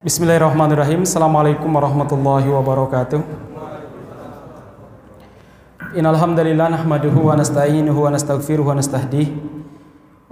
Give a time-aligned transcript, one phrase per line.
[0.00, 1.04] Bismillahirrahmanirrahim.
[1.04, 3.20] Assalamualaikum warahmatullahi wabarakatuh.
[5.92, 9.28] Innal hamdalillah nahmaduhu wa nasta'inuhu wa nastaghfiruhu wa nastahdih.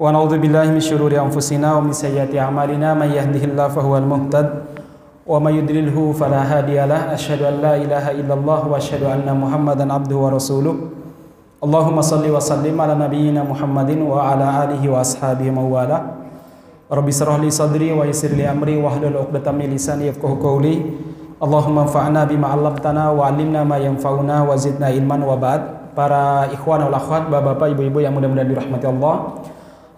[0.01, 4.73] Wa na'udzu billahi min syururi anfusina wa min sayyiati a'malina may yahdihillahu fahuwal muhtad
[5.29, 7.13] wa may yudlilhu fala hadiyalah.
[7.13, 10.97] Asyhadu an la ilaha illallah wa asyhadu anna Muhammadan abduhu wa rasuluh.
[11.61, 16.18] Allahumma salli wa sallim ala nabiyyina Muhammadin wa ala alihi wa ashabihi mawala.
[16.89, 20.75] Rabbi syrah li sadri wa yassir li amri wa hlul 'uqdatam min lisani yafqahu qawli.
[21.37, 25.93] Allahumma anfa'na bima 'allamtana wa 'allimna ma yanfa'una wa zidna ilman wa ba'd.
[25.93, 29.37] Para ikhwan wal akhwat, bapak-bapak, ibu-ibu yang mudah-mudahan dirahmati Allah.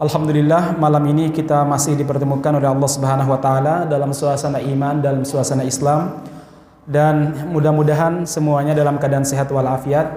[0.00, 5.22] Alhamdulillah malam ini kita masih dipertemukan oleh Allah Subhanahu wa taala dalam suasana iman, dalam
[5.28, 6.24] suasana Islam
[6.88, 10.08] dan mudah-mudahan semuanya dalam keadaan sehat walafiat.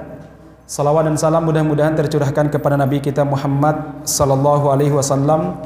[0.63, 5.59] Salawat dan salam mudah-mudahan tercurahkan kepada Nabi kita Muhammad sallallahu alaihi wasallam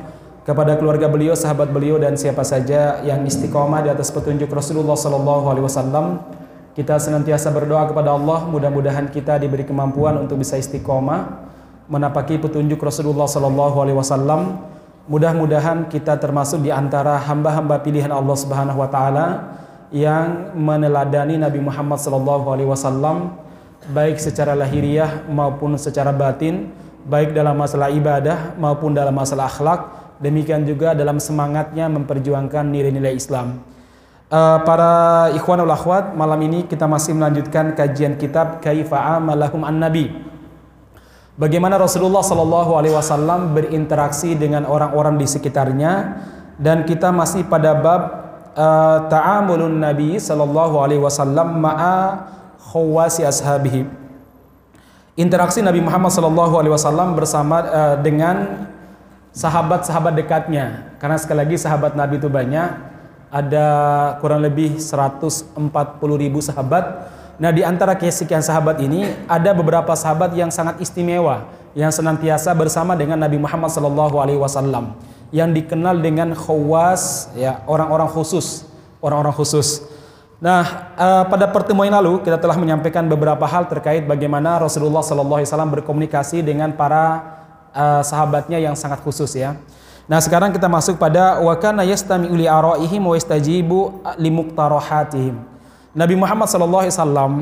[0.47, 5.43] kepada keluarga beliau, sahabat beliau dan siapa saja yang istiqomah di atas petunjuk Rasulullah sallallahu
[5.51, 6.23] alaihi wasallam.
[6.71, 11.51] Kita senantiasa berdoa kepada Allah, mudah-mudahan kita diberi kemampuan untuk bisa istiqomah
[11.91, 14.63] menapaki petunjuk Rasulullah sallallahu alaihi wasallam.
[15.11, 19.27] Mudah-mudahan kita termasuk di antara hamba-hamba pilihan Allah Subhanahu wa taala
[19.91, 23.35] yang meneladani Nabi Muhammad sallallahu alaihi wasallam
[23.91, 26.71] baik secara lahiriah maupun secara batin,
[27.03, 33.61] baik dalam masalah ibadah maupun dalam masalah akhlak demikian juga dalam semangatnya memperjuangkan nilai-nilai Islam.
[34.27, 40.11] Uh, para ikhwan wal akhwat, malam ini kita masih melanjutkan kajian kitab Kaifa Amalahum An-Nabi.
[41.37, 46.17] Bagaimana Rasulullah Shallallahu alaihi wasallam berinteraksi dengan orang-orang di sekitarnya
[46.57, 48.01] dan kita masih pada bab
[48.57, 52.27] uh, ta'amulun Nabi Shallallahu alaihi wasallam ma'a
[52.73, 53.85] khawasi ashabihi.
[55.15, 58.67] Interaksi Nabi Muhammad Shallallahu alaihi wasallam bersama uh, dengan
[59.37, 60.97] sahabat-sahabat dekatnya.
[60.97, 62.97] Karena sekali lagi sahabat Nabi itu banyak.
[63.29, 63.67] Ada
[64.17, 65.53] kurang lebih 140
[66.17, 67.13] ribu sahabat.
[67.37, 71.45] Nah di antara kesekian sahabat ini ada beberapa sahabat yang sangat istimewa
[71.77, 74.97] yang senantiasa bersama dengan Nabi Muhammad SAW
[75.29, 78.65] yang dikenal dengan khawas ya orang-orang khusus
[79.05, 79.85] orang-orang khusus.
[80.41, 85.45] Nah uh, pada pertemuan lalu kita telah menyampaikan beberapa hal terkait bagaimana Rasulullah SAW
[85.77, 87.36] berkomunikasi dengan para
[87.77, 89.53] uh, sahabatnya yang sangat khusus ya.
[90.09, 94.01] Nah, sekarang kita masuk pada wa kana yastami'u li araihim wa yastajibu.
[95.93, 97.33] Nabi Muhammad sallallahu alaihi wasallam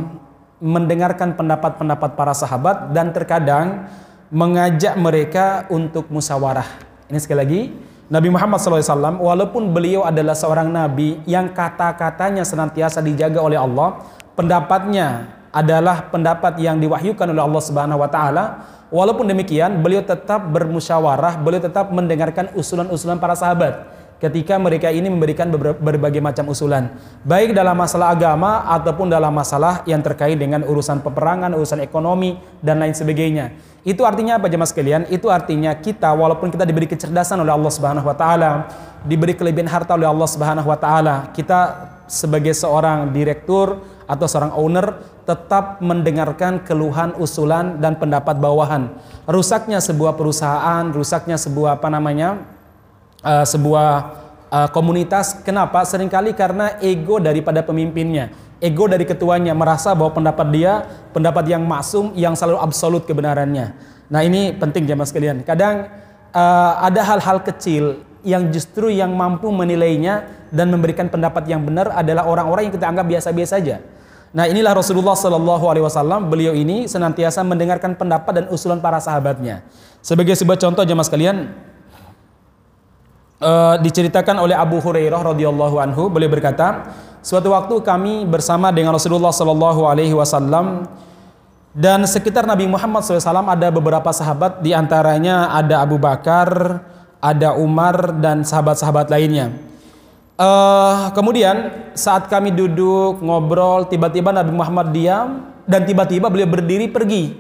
[0.59, 3.88] mendengarkan pendapat-pendapat para sahabat dan terkadang
[4.34, 6.66] mengajak mereka untuk musyawarah.
[7.06, 7.62] Ini sekali lagi,
[8.06, 14.01] Nabi Muhammad SAW walaupun beliau adalah seorang nabi yang kata-katanya senantiasa dijaga oleh Allah,
[14.34, 18.45] pendapatnya adalah pendapat yang diwahyukan oleh Allah Subhanahu wa taala,
[18.94, 23.85] Walaupun demikian, beliau tetap bermusyawarah, beliau tetap mendengarkan usulan-usulan para sahabat
[24.16, 26.88] ketika mereka ini memberikan berbagai macam usulan,
[27.28, 32.79] baik dalam masalah agama ataupun dalam masalah yang terkait dengan urusan peperangan, urusan ekonomi dan
[32.79, 33.51] lain sebagainya.
[33.85, 35.01] Itu artinya apa jemaah sekalian?
[35.12, 38.50] Itu artinya kita walaupun kita diberi kecerdasan oleh Allah Subhanahu wa taala,
[39.03, 45.01] diberi kelebihan harta oleh Allah Subhanahu wa taala, kita sebagai seorang direktur atau seorang owner
[45.25, 48.93] tetap mendengarkan keluhan, usulan dan pendapat bawahan.
[49.25, 52.45] Rusaknya sebuah perusahaan, rusaknya sebuah apa namanya?
[53.25, 53.89] Uh, sebuah
[54.53, 55.41] uh, komunitas.
[55.41, 55.81] Kenapa?
[55.81, 58.29] Seringkali karena ego daripada pemimpinnya,
[58.61, 63.73] ego dari ketuanya merasa bahwa pendapat dia pendapat yang maksum, yang selalu absolut kebenarannya.
[64.05, 65.41] Nah, ini penting jemaah sekalian.
[65.41, 65.89] Kadang
[66.29, 72.25] uh, ada hal-hal kecil yang justru yang mampu menilainya dan memberikan pendapat yang benar adalah
[72.25, 73.78] orang-orang yang kita anggap biasa-biasa saja.
[74.36, 76.28] Nah inilah Rasulullah Shallallahu Alaihi Wasallam.
[76.28, 79.63] Beliau ini senantiasa mendengarkan pendapat dan usulan para sahabatnya.
[80.03, 81.56] Sebagai sebuah contoh jemaah sekalian,
[83.40, 86.92] uh, diceritakan oleh Abu Hurairah radhiyallahu anhu, beliau berkata,
[87.24, 90.90] suatu waktu kami bersama dengan Rasulullah Shallallahu Alaihi Wasallam
[91.75, 96.80] dan sekitar Nabi Muhammad SAW ada beberapa sahabat, di antaranya ada Abu Bakar,
[97.25, 99.50] ada Umar dan sahabat-sahabat lainnya.
[100.38, 107.33] Uh, kemudian saat kami duduk ngobrol, tiba-tiba Nabi Muhammad diam dan tiba-tiba beliau berdiri pergi.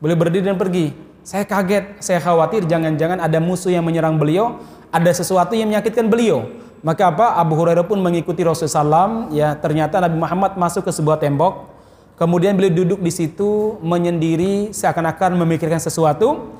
[0.00, 0.96] Beliau berdiri dan pergi.
[1.20, 4.56] Saya kaget, saya khawatir jangan-jangan ada musuh yang menyerang beliau,
[4.88, 6.48] ada sesuatu yang menyakitkan beliau.
[6.80, 7.36] Maka apa?
[7.36, 9.36] Abu Hurairah pun mengikuti Rasulullah SAW.
[9.36, 11.68] Ya, ternyata Nabi Muhammad masuk ke sebuah tembok.
[12.16, 16.56] Kemudian beliau duduk di situ menyendiri seakan-akan memikirkan sesuatu.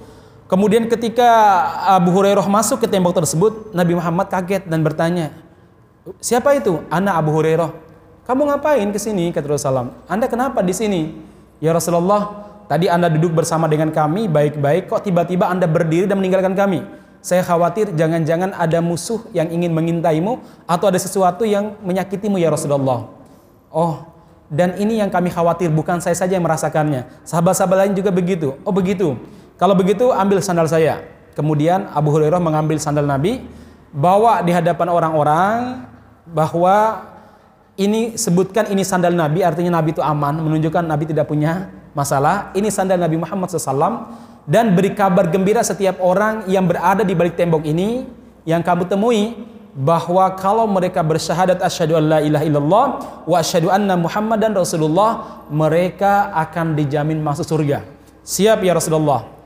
[0.51, 1.31] Kemudian ketika
[1.95, 5.31] Abu Hurairah masuk ke tembok tersebut, Nabi Muhammad kaget dan bertanya,
[6.19, 7.71] "Siapa itu?" "Anak Abu Hurairah."
[8.27, 9.95] "Kamu ngapain ke sini?" kata Rasulullah.
[10.11, 11.15] "Anda kenapa di sini?"
[11.63, 16.59] "Ya Rasulullah, tadi Anda duduk bersama dengan kami baik-baik, kok tiba-tiba Anda berdiri dan meninggalkan
[16.59, 16.83] kami?"
[17.23, 23.07] Saya khawatir jangan-jangan ada musuh yang ingin mengintaimu atau ada sesuatu yang menyakitimu ya Rasulullah.
[23.71, 24.03] Oh,
[24.51, 27.07] dan ini yang kami khawatir bukan saya saja yang merasakannya.
[27.23, 28.59] Sahabat-sahabat lain juga begitu.
[28.67, 29.15] Oh, begitu.
[29.61, 31.05] Kalau begitu ambil sandal saya.
[31.37, 33.45] Kemudian Abu Hurairah mengambil sandal Nabi,
[33.93, 35.85] bawa di hadapan orang-orang
[36.33, 37.05] bahwa
[37.77, 42.57] ini sebutkan ini sandal Nabi artinya Nabi itu aman menunjukkan Nabi tidak punya masalah.
[42.57, 44.09] Ini sandal Nabi Muhammad SAW
[44.49, 48.09] dan beri kabar gembira setiap orang yang berada di balik tembok ini
[48.49, 49.37] yang kamu temui
[49.77, 52.87] bahwa kalau mereka bersyahadat asyhadu an la ilaha illallah
[53.29, 57.85] wa asyhadu anna muhammadan rasulullah mereka akan dijamin masuk surga.
[58.25, 59.40] Siap ya Rasulullah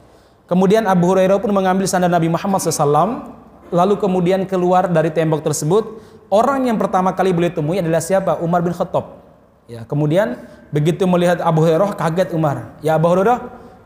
[0.47, 3.31] kemudian Abu Hurairah pun mengambil sandal Nabi Muhammad SAW
[3.73, 8.43] lalu kemudian keluar dari tembok tersebut Orang yang pertama kali beliau temui adalah siapa?
[8.43, 9.23] Umar bin Khattab.
[9.71, 10.35] Ya, kemudian
[10.75, 12.75] begitu melihat Abu Hurairah kaget Umar.
[12.83, 13.39] Ya Abu Hurairah,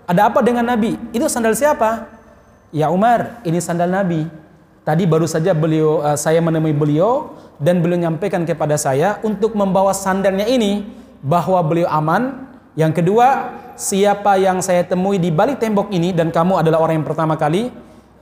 [0.09, 0.97] ada apa dengan Nabi?
[1.13, 2.09] Itu sandal siapa?
[2.73, 4.25] Ya Umar, ini sandal Nabi.
[4.81, 9.93] Tadi baru saja beliau uh, saya menemui beliau dan beliau menyampaikan kepada saya untuk membawa
[9.93, 10.89] sandalnya ini
[11.21, 12.48] bahwa beliau aman.
[12.79, 17.09] Yang kedua, siapa yang saya temui di balik tembok ini dan kamu adalah orang yang
[17.11, 17.75] pertama kali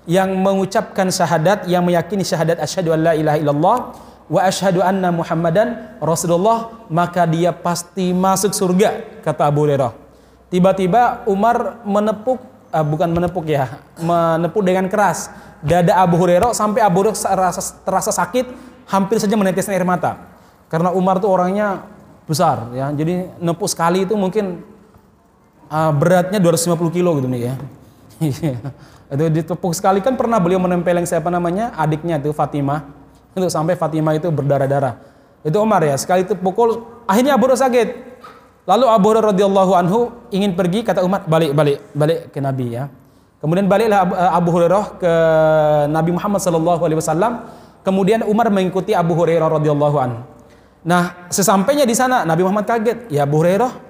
[0.09, 3.77] yang mengucapkan syahadat yang meyakini syahadat asyhadu an la ilaha illallah
[4.33, 9.93] wa asyhadu anna muhammadan rasulullah maka dia pasti masuk surga kata Abu Hurairah.
[10.49, 12.41] Tiba-tiba Umar menepuk
[12.73, 15.29] uh, bukan menepuk ya menepuk dengan keras
[15.61, 18.49] dada Abu Hurairah sampai Abu Hurairah terasa, terasa sakit
[18.89, 20.17] hampir saja meneteskan air mata.
[20.73, 21.96] Karena Umar tuh orangnya
[22.27, 22.91] besar ya.
[22.93, 24.61] Jadi nepuk sekali itu mungkin
[25.71, 27.55] uh, beratnya 250 kilo gitu nih ya.
[29.15, 30.03] Itu ditepuk sekali.
[30.03, 31.71] Kan pernah beliau menempeleng siapa namanya?
[31.79, 32.91] Adiknya itu Fatimah.
[33.39, 34.99] Untuk sampai Fatimah itu berdarah-darah.
[35.47, 35.95] Itu Umar ya.
[35.95, 37.89] Sekali itu pukul akhirnya Abu Hurairah sakit.
[38.67, 42.91] Lalu Abu Hurairah radhiyallahu anhu ingin pergi kata Umar balik balik balik ke Nabi ya.
[43.39, 45.13] Kemudian baliklah Abu Hurairah ke
[45.87, 47.47] Nabi Muhammad sallallahu alaihi wasallam.
[47.87, 50.36] Kemudian Umar mengikuti Abu Hurairah radhiyallahu anhu
[50.87, 53.87] nah sesampainya di sana Nabi Muhammad kaget ya Abu Hurairah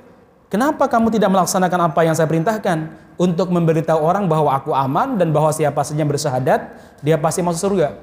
[0.47, 2.79] Kenapa kamu tidak melaksanakan apa yang saya perintahkan?
[3.19, 6.71] Untuk memberitahu orang bahwa aku aman dan bahwa siapa saja yang bersyahadat,
[7.03, 7.99] dia pasti masuk surga.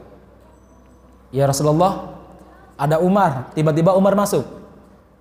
[1.31, 2.19] Ya Rasulullah,
[2.75, 4.43] ada Umar, tiba-tiba Umar masuk.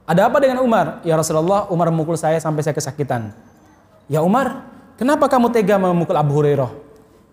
[0.02, 0.98] Ada apa dengan Umar?
[1.06, 3.30] Ya Rasulullah, Umar memukul saya sampai saya kesakitan.
[4.10, 4.66] Ya Umar,
[4.98, 6.74] kenapa kamu tega memukul Abu Hurairah?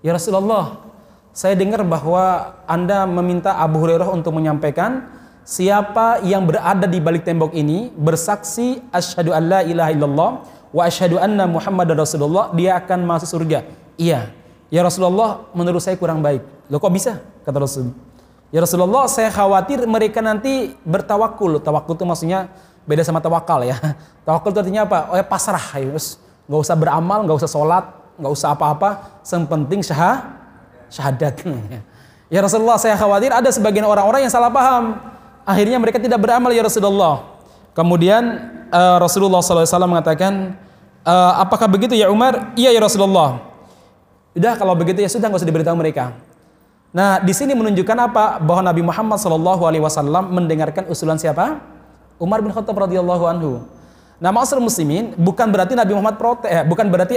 [0.06, 0.86] Ya Rasulullah,
[1.34, 5.10] saya dengar bahwa Anda meminta Abu Hurairah untuk menyampaikan
[5.50, 10.32] Siapa yang berada di balik tembok ini bersaksi asyhadu alla ilaha illallah
[10.70, 13.66] wa asyhadu anna muhammadar rasulullah dia akan masuk surga.
[13.98, 14.30] Iya.
[14.70, 16.46] Ya Rasulullah menurut saya kurang baik.
[16.70, 17.26] Loh kok bisa?
[17.42, 17.90] Kata Rasul.
[18.54, 21.58] Ya Rasulullah saya khawatir mereka nanti bertawakul.
[21.66, 22.54] Tawakul itu maksudnya
[22.86, 23.74] beda sama tawakal ya.
[24.30, 25.10] Tawakul itu artinya apa?
[25.10, 25.66] Oh ya pasrah.
[25.82, 25.98] Ya.
[26.46, 27.90] Nggak usah beramal, nggak usah sholat,
[28.22, 29.18] nggak usah apa-apa.
[29.26, 30.30] Yang penting syah,
[30.94, 31.42] syahadat.
[32.30, 35.02] Ya Rasulullah saya khawatir ada sebagian orang-orang yang salah paham
[35.48, 37.40] Akhirnya mereka tidak beramal ya Rasulullah.
[37.74, 38.24] Kemudian
[38.70, 40.58] uh, Rasulullah SAW mengatakan,
[41.04, 42.54] uh, apakah begitu ya Umar?
[42.58, 43.44] Iya ya Rasulullah.
[44.36, 46.14] Udah kalau begitu ya sudah nggak usah diberitahu mereka.
[46.90, 48.42] Nah di sini menunjukkan apa?
[48.42, 51.62] Bahwa Nabi Muhammad SAW mendengarkan usulan siapa?
[52.18, 53.64] Umar bin Khattab radhiyallahu anhu.
[54.20, 57.16] Nah maksud muslimin bukan berarti Nabi Muhammad protes, eh, bukan berarti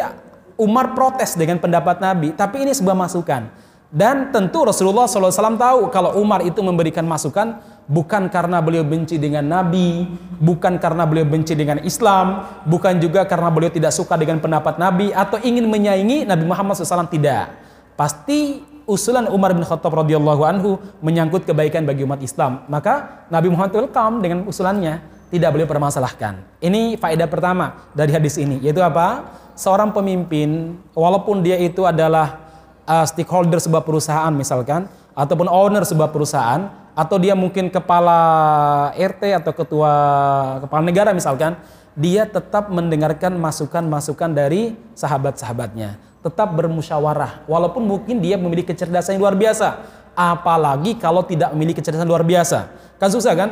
[0.54, 3.50] Umar protes dengan pendapat Nabi, tapi ini sebuah masukan.
[3.92, 9.42] Dan tentu Rasulullah SAW tahu kalau Umar itu memberikan masukan bukan karena beliau benci dengan
[9.42, 10.06] Nabi,
[10.38, 15.10] bukan karena beliau benci dengan Islam, bukan juga karena beliau tidak suka dengan pendapat Nabi
[15.10, 17.54] atau ingin menyaingi Nabi Muhammad SAW tidak.
[17.98, 22.66] Pasti usulan Umar bin Khattab radhiyallahu anhu menyangkut kebaikan bagi umat Islam.
[22.66, 25.02] Maka Nabi Muhammad welcome dengan usulannya,
[25.32, 26.44] tidak beliau permasalahkan.
[26.60, 29.38] Ini faedah pertama dari hadis ini, yaitu apa?
[29.52, 32.40] Seorang pemimpin, walaupun dia itu adalah
[32.88, 38.20] uh, stakeholder sebuah perusahaan misalkan ataupun owner sebuah perusahaan atau dia mungkin kepala
[38.92, 39.92] RT atau ketua
[40.64, 41.56] kepala negara misalkan
[41.92, 46.00] dia tetap mendengarkan masukan-masukan dari sahabat-sahabatnya.
[46.24, 47.44] Tetap bermusyawarah.
[47.44, 49.82] Walaupun mungkin dia memiliki kecerdasan yang luar biasa.
[50.16, 52.72] Apalagi kalau tidak memiliki kecerdasan luar biasa.
[52.96, 53.50] Kan susah kan?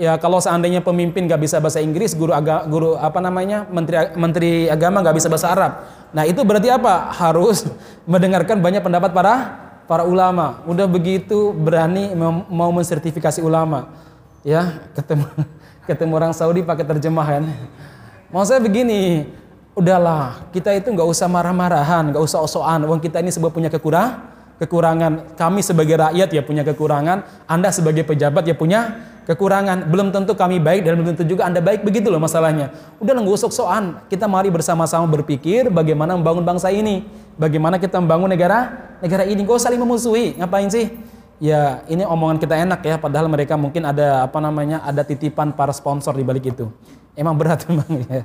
[0.00, 4.52] Ya kalau seandainya pemimpin nggak bisa bahasa Inggris, guru aga, guru apa namanya menteri menteri
[4.70, 5.72] agama nggak bisa bahasa Arab.
[6.14, 7.10] Nah itu berarti apa?
[7.10, 7.66] Harus
[8.10, 9.34] mendengarkan banyak pendapat para
[9.90, 10.62] para ulama.
[10.70, 12.14] Udah begitu berani
[12.46, 13.90] mau mensertifikasi ulama,
[14.46, 15.26] ya ketemu
[15.90, 17.50] ketemu orang Saudi pakai terjemahan.
[18.30, 19.26] Mau saya begini,
[19.74, 22.86] udahlah kita itu nggak usah marah-marahan, nggak usah osoan.
[22.86, 24.30] Wong kita ini sebuah punya kekurang
[24.62, 25.34] kekurangan.
[25.34, 27.26] Kami sebagai rakyat ya punya kekurangan.
[27.50, 29.88] Anda sebagai pejabat ya punya kekurangan.
[29.88, 31.84] Belum tentu kami baik dan belum tentu juga Anda baik.
[31.84, 32.72] Begitu loh masalahnya.
[33.02, 34.00] Udah usah soan.
[34.08, 37.04] Kita mari bersama-sama berpikir bagaimana membangun bangsa ini.
[37.40, 39.44] Bagaimana kita membangun negara negara ini.
[39.44, 40.36] Usah saling memusuhi.
[40.38, 40.92] Ngapain sih?
[41.40, 42.96] Ya ini omongan kita enak ya.
[43.00, 46.68] Padahal mereka mungkin ada apa namanya ada titipan para sponsor di balik itu.
[47.16, 48.24] Emang berat memang ya.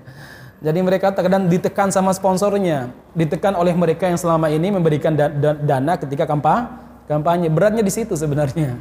[0.64, 6.24] Jadi mereka terkadang ditekan sama sponsornya, ditekan oleh mereka yang selama ini memberikan dana ketika
[6.25, 7.52] kampanye.
[7.52, 8.80] Beratnya di situ sebenarnya.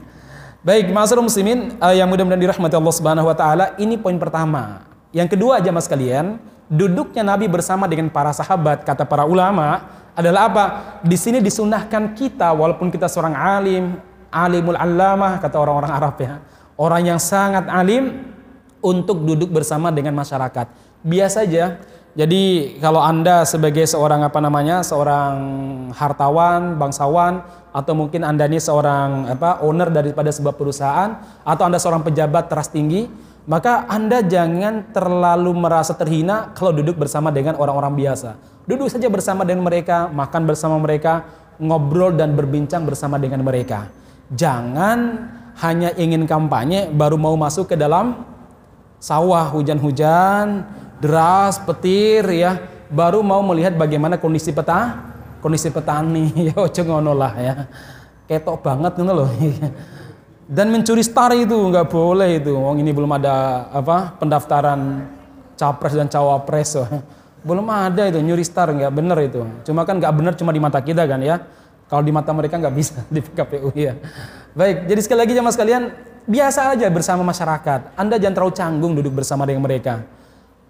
[0.65, 4.89] Baik, masyarakat muslimin uh, yang mudah-mudahan dirahmati Allah Subhanahu wa taala, ini poin pertama.
[5.13, 6.41] Yang kedua aja Mas kalian,
[6.73, 9.85] duduknya Nabi bersama dengan para sahabat kata para ulama
[10.17, 10.65] adalah apa?
[11.05, 14.01] Di sini disunahkan kita walaupun kita seorang alim,
[14.33, 16.41] alimul allamah kata orang-orang Arab ya.
[16.81, 18.25] Orang yang sangat alim
[18.81, 20.65] untuk duduk bersama dengan masyarakat.
[21.05, 21.77] Biasa aja.
[22.15, 24.87] Jadi kalau Anda sebagai seorang apa namanya?
[24.87, 25.35] seorang
[25.91, 27.43] hartawan, bangsawan
[27.75, 32.71] atau mungkin Anda ini seorang apa owner daripada sebuah perusahaan atau Anda seorang pejabat teras
[32.71, 33.11] tinggi,
[33.51, 38.39] maka Anda jangan terlalu merasa terhina kalau duduk bersama dengan orang-orang biasa.
[38.63, 41.27] Duduk saja bersama dengan mereka, makan bersama mereka,
[41.59, 43.91] ngobrol dan berbincang bersama dengan mereka.
[44.31, 44.99] Jangan
[45.67, 48.23] hanya ingin kampanye baru mau masuk ke dalam
[49.03, 50.65] sawah hujan-hujan,
[51.05, 52.57] deras, petir ya,
[52.89, 55.13] baru mau melihat bagaimana kondisi peta
[55.45, 56.33] kondisi petani.
[56.49, 57.55] Ya ojo ngono lah ya.
[58.25, 59.29] Ketok banget gitu loh.
[60.57, 62.57] Dan mencuri star itu nggak boleh itu.
[62.57, 65.05] Wong ini belum ada apa pendaftaran
[65.61, 66.81] capres dan cawapres.
[66.81, 66.89] So.
[67.49, 69.45] belum ada itu nyuri star nggak bener itu.
[69.69, 71.45] Cuma kan nggak bener cuma di mata kita kan ya.
[71.85, 73.93] Kalau di mata mereka nggak bisa di KPU ya.
[74.57, 75.83] Baik jadi sekali lagi jamaah sekalian
[76.25, 77.93] biasa aja bersama masyarakat.
[78.01, 80.01] Anda jangan terlalu canggung duduk bersama dengan mereka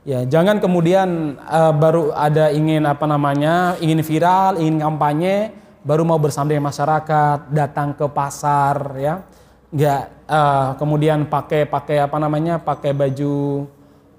[0.05, 6.21] Ya, jangan kemudian uh, baru ada ingin apa namanya, ingin viral, ingin kampanye, baru mau
[6.21, 9.25] bersama masyarakat, datang ke pasar, ya,
[9.73, 13.65] nggak uh, kemudian pakai pakai apa namanya, pakai baju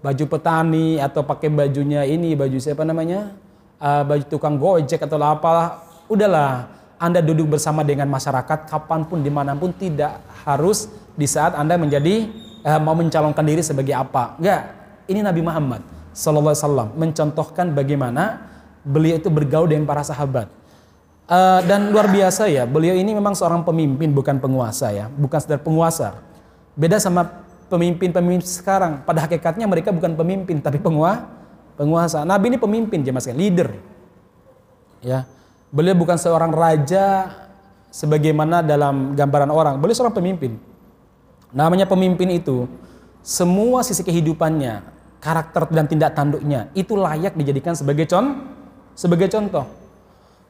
[0.01, 3.37] baju petani atau pakai bajunya ini, baju siapa namanya,
[3.77, 6.65] uh, baju tukang gojek atau apa, udahlah,
[6.97, 10.17] anda duduk bersama dengan masyarakat kapan pun di mana pun tidak
[10.49, 12.25] harus di saat anda menjadi
[12.65, 15.81] uh, mau mencalonkan diri sebagai apa, nggak ini Nabi Muhammad
[16.15, 18.47] Wasallam mencontohkan bagaimana
[18.85, 20.47] beliau itu bergaul dengan para sahabat.
[21.25, 25.59] Uh, dan luar biasa ya, beliau ini memang seorang pemimpin bukan penguasa ya, bukan sekedar
[25.65, 26.21] penguasa.
[26.77, 29.01] Beda sama pemimpin-pemimpin sekarang.
[29.01, 31.25] Pada hakikatnya mereka bukan pemimpin tapi pengua,
[31.75, 32.21] penguasa.
[32.23, 33.73] Nabi ini pemimpin jemaah leader.
[35.01, 35.25] Ya.
[35.73, 37.33] Beliau bukan seorang raja
[37.89, 39.75] sebagaimana dalam gambaran orang.
[39.81, 40.55] Beliau seorang pemimpin.
[41.51, 42.69] Namanya pemimpin itu
[43.25, 48.55] semua sisi kehidupannya, karakter dan tindak tanduknya itu layak dijadikan sebagai con
[48.95, 49.67] sebagai contoh.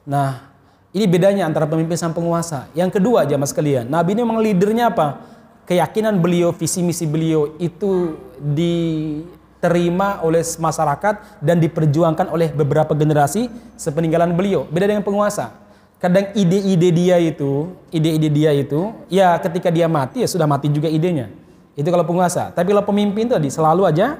[0.06, 0.54] Nah,
[0.96, 2.72] ini bedanya antara pemimpin sama penguasa.
[2.78, 5.20] Yang kedua, jamaah sekalian, Nabi ini memang leadernya apa?
[5.66, 14.38] Keyakinan beliau, visi misi beliau itu diterima oleh masyarakat dan diperjuangkan oleh beberapa generasi sepeninggalan
[14.38, 14.70] beliau.
[14.70, 15.58] Beda dengan penguasa.
[15.98, 20.86] Kadang ide-ide dia itu, ide-ide dia itu, ya ketika dia mati ya sudah mati juga
[20.86, 21.34] idenya.
[21.74, 22.54] Itu kalau penguasa.
[22.54, 24.16] Tapi kalau pemimpin tadi selalu aja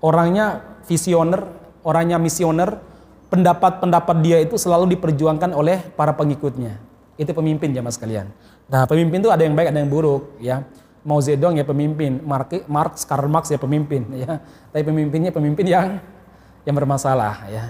[0.00, 1.46] orangnya visioner,
[1.84, 2.80] orangnya misioner,
[3.30, 6.76] pendapat-pendapat dia itu selalu diperjuangkan oleh para pengikutnya.
[7.14, 8.26] Itu pemimpin jamaah sekalian.
[8.66, 10.66] Nah, pemimpin itu ada yang baik, ada yang buruk, ya.
[11.00, 14.40] Mao Zedong ya pemimpin, Mark, Marx, Karl Marx ya pemimpin, ya.
[14.72, 16.00] Tapi pemimpinnya pemimpin yang
[16.66, 17.64] yang bermasalah, ya.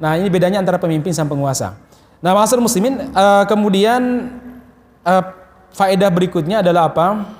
[0.00, 1.76] Nah, ini bedanya antara pemimpin sama penguasa.
[2.20, 4.32] Nah, masyarakat muslimin, uh, kemudian
[5.04, 5.24] uh,
[5.72, 7.39] faedah berikutnya adalah apa?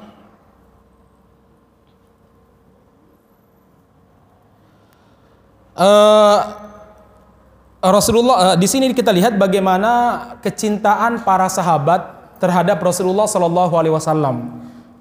[5.77, 6.39] Uh,
[7.81, 9.91] Rasulullah uh, di sini kita lihat bagaimana
[10.45, 14.37] kecintaan para sahabat terhadap Rasulullah Shallallahu Alaihi Wasallam.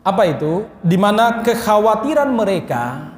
[0.04, 0.68] Apa itu?
[0.80, 3.10] Di mana kekhawatiran mereka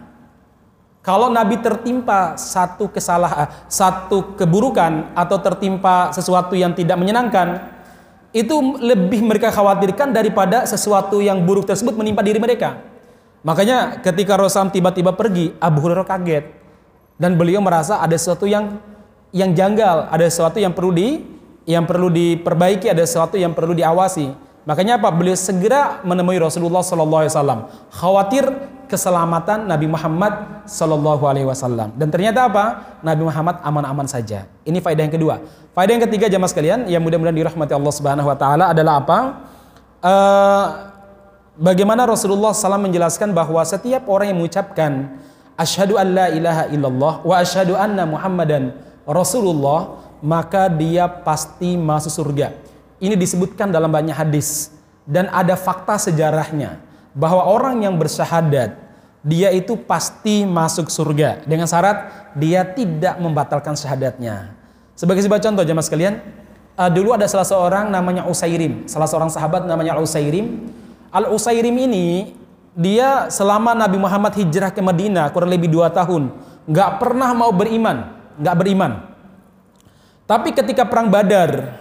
[1.01, 7.73] kalau Nabi tertimpa satu kesalahan, satu keburukan atau tertimpa sesuatu yang tidak menyenangkan,
[8.29, 12.77] itu lebih mereka khawatirkan daripada sesuatu yang buruk tersebut menimpa diri mereka.
[13.41, 16.60] Makanya ketika Rasul tiba-tiba pergi, Abu Hurairah kaget
[17.15, 18.79] dan beliau merasa ada sesuatu yang
[19.31, 21.23] yang janggal, ada sesuatu yang perlu di
[21.65, 24.33] yang perlu diperbaiki, ada sesuatu yang perlu diawasi.
[24.61, 25.09] Makanya apa?
[25.09, 28.45] Beliau segera menemui Rasulullah Sallallahu Alaihi Wasallam, khawatir
[28.85, 31.95] keselamatan Nabi Muhammad Sallallahu Alaihi Wasallam.
[31.95, 32.99] Dan ternyata apa?
[33.01, 34.45] Nabi Muhammad aman-aman saja.
[34.67, 35.35] Ini faedah yang kedua.
[35.71, 39.19] Faedah yang ketiga jamaah sekalian, yang mudah-mudahan dirahmati Allah Subhanahu Wa Taala adalah apa?
[40.01, 40.65] Uh,
[41.57, 45.21] bagaimana Rasulullah SAW menjelaskan bahwa setiap orang yang mengucapkan
[45.61, 48.73] asyhadu an la ilaha illallah wa asyhadu anna muhammadan
[49.05, 52.57] rasulullah maka dia pasti masuk surga
[53.01, 54.73] ini disebutkan dalam banyak hadis
[55.05, 56.81] dan ada fakta sejarahnya
[57.13, 58.77] bahwa orang yang bersyahadat
[59.21, 64.57] dia itu pasti masuk surga dengan syarat dia tidak membatalkan syahadatnya.
[64.97, 66.13] Sebagai sebuah contoh jemaah sekalian,
[66.73, 70.73] uh, dulu ada salah seorang namanya Usairim, salah seorang sahabat namanya Al Usairim.
[71.13, 72.33] Al Usairim ini
[72.71, 76.31] dia selama Nabi Muhammad hijrah ke Madinah kurang lebih dua tahun,
[76.67, 78.91] nggak pernah mau beriman, nggak beriman.
[80.23, 81.75] Tapi ketika perang Badar,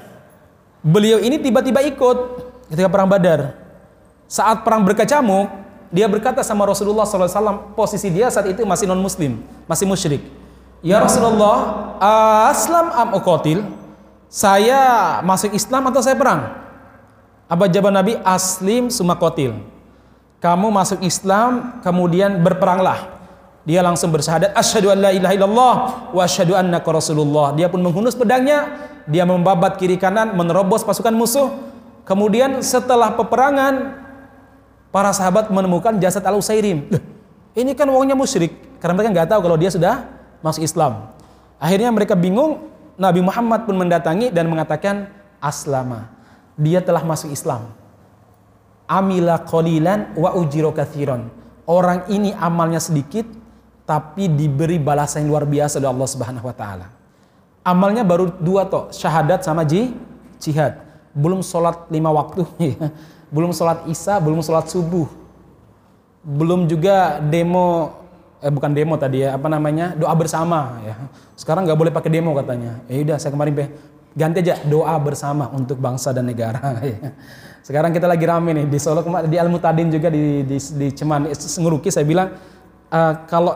[0.83, 2.19] beliau ini tiba-tiba ikut
[2.75, 3.55] ketika perang Badar.
[4.27, 5.51] Saat perang berkecamuk,
[5.91, 10.23] dia berkata sama Rasulullah SAW, posisi dia saat itu masih non Muslim, masih musyrik.
[10.83, 11.95] Ya Rasulullah,
[12.51, 13.63] aslam am uqatil?
[14.31, 16.55] Saya masuk Islam atau saya perang?
[17.51, 18.15] Apa jawaban Nabi?
[18.23, 19.59] Aslim sumakotil
[20.41, 23.21] kamu masuk Islam kemudian berperanglah.
[23.69, 25.75] Dia langsung bersyahadat asyhadu an la ilaha illallah
[26.17, 27.53] wa asyhadu annaka rasulullah.
[27.53, 31.53] Dia pun menghunus pedangnya dia membabat kiri kanan menerobos pasukan musuh.
[32.09, 34.01] Kemudian setelah peperangan
[34.89, 36.89] para sahabat menemukan jasad al-usairim.
[37.61, 40.09] Ini kan wongnya musyrik karena mereka nggak tahu kalau dia sudah
[40.41, 41.13] masuk Islam.
[41.61, 46.09] Akhirnya mereka bingung Nabi Muhammad pun mendatangi dan mengatakan aslama.
[46.57, 47.80] Dia telah masuk Islam
[48.91, 51.31] amila qalilan wa ujiro kathiron.
[51.71, 53.23] Orang ini amalnya sedikit
[53.87, 56.91] tapi diberi balasan yang luar biasa oleh Allah Subhanahu wa taala.
[57.63, 59.95] Amalnya baru dua toh, syahadat sama ji,
[60.43, 60.83] jihad.
[61.15, 62.43] Belum sholat lima waktu,
[63.35, 65.07] belum sholat isya, belum sholat subuh,
[66.27, 67.99] belum juga demo,
[68.43, 70.95] eh bukan demo tadi ya, apa namanya doa bersama ya.
[71.39, 72.83] Sekarang nggak boleh pakai demo katanya.
[72.91, 73.75] Ya udah, saya kemarin
[74.15, 76.63] ganti aja doa bersama untuk bangsa dan negara.
[77.61, 81.29] Sekarang kita lagi rame nih di Solo di Al Mutadin juga di di, di Ceman
[81.29, 82.33] Ngeruki saya bilang
[82.89, 83.55] uh, kalau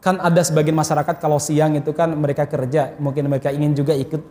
[0.00, 4.22] kan ada sebagian masyarakat kalau siang itu kan mereka kerja, mungkin mereka ingin juga ikut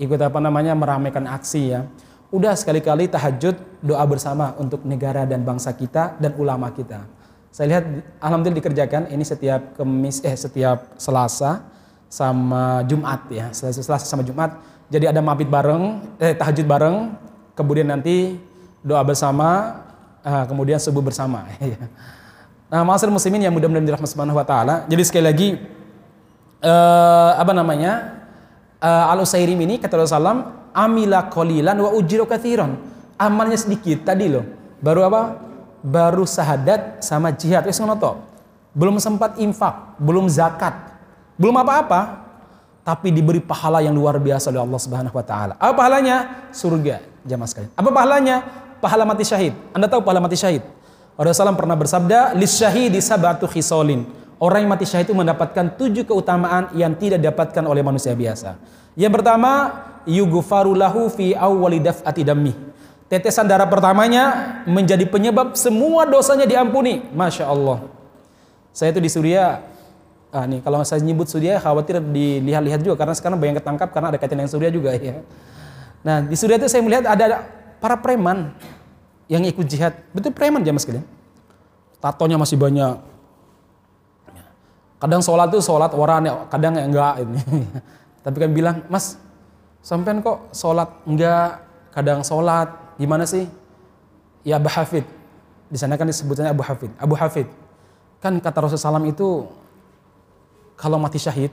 [0.00, 1.84] ikut apa namanya meramaikan aksi ya.
[2.32, 7.04] Udah sekali-kali tahajud doa bersama untuk negara dan bangsa kita dan ulama kita.
[7.52, 7.84] Saya lihat
[8.24, 11.60] alhamdulillah dikerjakan ini setiap kemis eh setiap Selasa
[12.08, 13.52] sama Jumat ya.
[13.52, 14.56] Selasa, Selasa sama Jumat.
[14.88, 17.12] Jadi ada mabit bareng, eh tahajud bareng,
[17.52, 18.36] kemudian nanti
[18.82, 19.80] doa bersama,
[20.26, 21.46] uh, kemudian subuh bersama.
[22.70, 24.84] nah, masyarakat muslimin yang mudah-mudahan dirahmati Subhanahu wa taala.
[24.90, 25.48] Jadi sekali lagi
[26.64, 28.22] uh, apa namanya?
[28.82, 32.74] Uh, Al-Usairim ini kata Rasulullah amila qalilan wa ujiru kathiran.
[33.14, 34.42] Amalnya sedikit tadi loh.
[34.82, 35.38] Baru apa?
[35.86, 37.62] Baru sahadat sama jihad.
[37.62, 37.78] Wis
[38.74, 40.74] Belum sempat infak, belum zakat,
[41.38, 42.24] belum apa-apa,
[42.82, 45.54] tapi diberi pahala yang luar biasa oleh Allah Subhanahu wa taala.
[45.60, 46.48] Apa pahalanya?
[46.50, 47.72] Surga jamaah sekalian.
[47.74, 48.36] Apa pahalanya?
[48.82, 49.54] Pahala mati syahid.
[49.70, 50.62] Anda tahu pahala mati syahid?
[51.14, 54.08] Rasulullah pernah bersabda, "Lis syahidi sabatu khisolin."
[54.42, 58.58] Orang yang mati syahid itu mendapatkan tujuh keutamaan yang tidak didapatkan oleh manusia biasa.
[58.98, 59.52] Yang pertama,
[60.02, 62.26] yughfaru lahu fi awwali daf'ati.
[63.06, 67.06] Tetesan darah pertamanya menjadi penyebab semua dosanya diampuni.
[67.12, 67.86] Masya Allah.
[68.72, 69.60] Saya itu di Suria,
[70.32, 74.18] ah nih kalau saya nyebut Suria khawatir dilihat-lihat juga karena sekarang banyak ketangkap karena ada
[74.18, 75.20] kaitan dengan Suria juga ya.
[76.02, 77.46] Nah, di Suriah itu saya melihat ada
[77.78, 78.50] para preman
[79.30, 79.94] yang ikut jihad.
[80.10, 81.06] Betul preman jamaah sekalian.
[82.02, 82.98] Tatonya masih banyak.
[84.98, 87.38] Kadang sholat tuh sholat orang, kadang enggak ini.
[88.26, 89.18] Tapi kan bilang, Mas,
[89.82, 93.50] sampean kok sholat enggak, kadang sholat, gimana sih?
[94.46, 95.06] Ya Abu Hafid.
[95.70, 96.90] Di sana kan disebutnya Abu Hafid.
[96.98, 97.50] Abu Hafid.
[98.22, 99.50] Kan kata Rasulullah SAW itu,
[100.78, 101.50] kalau mati syahid,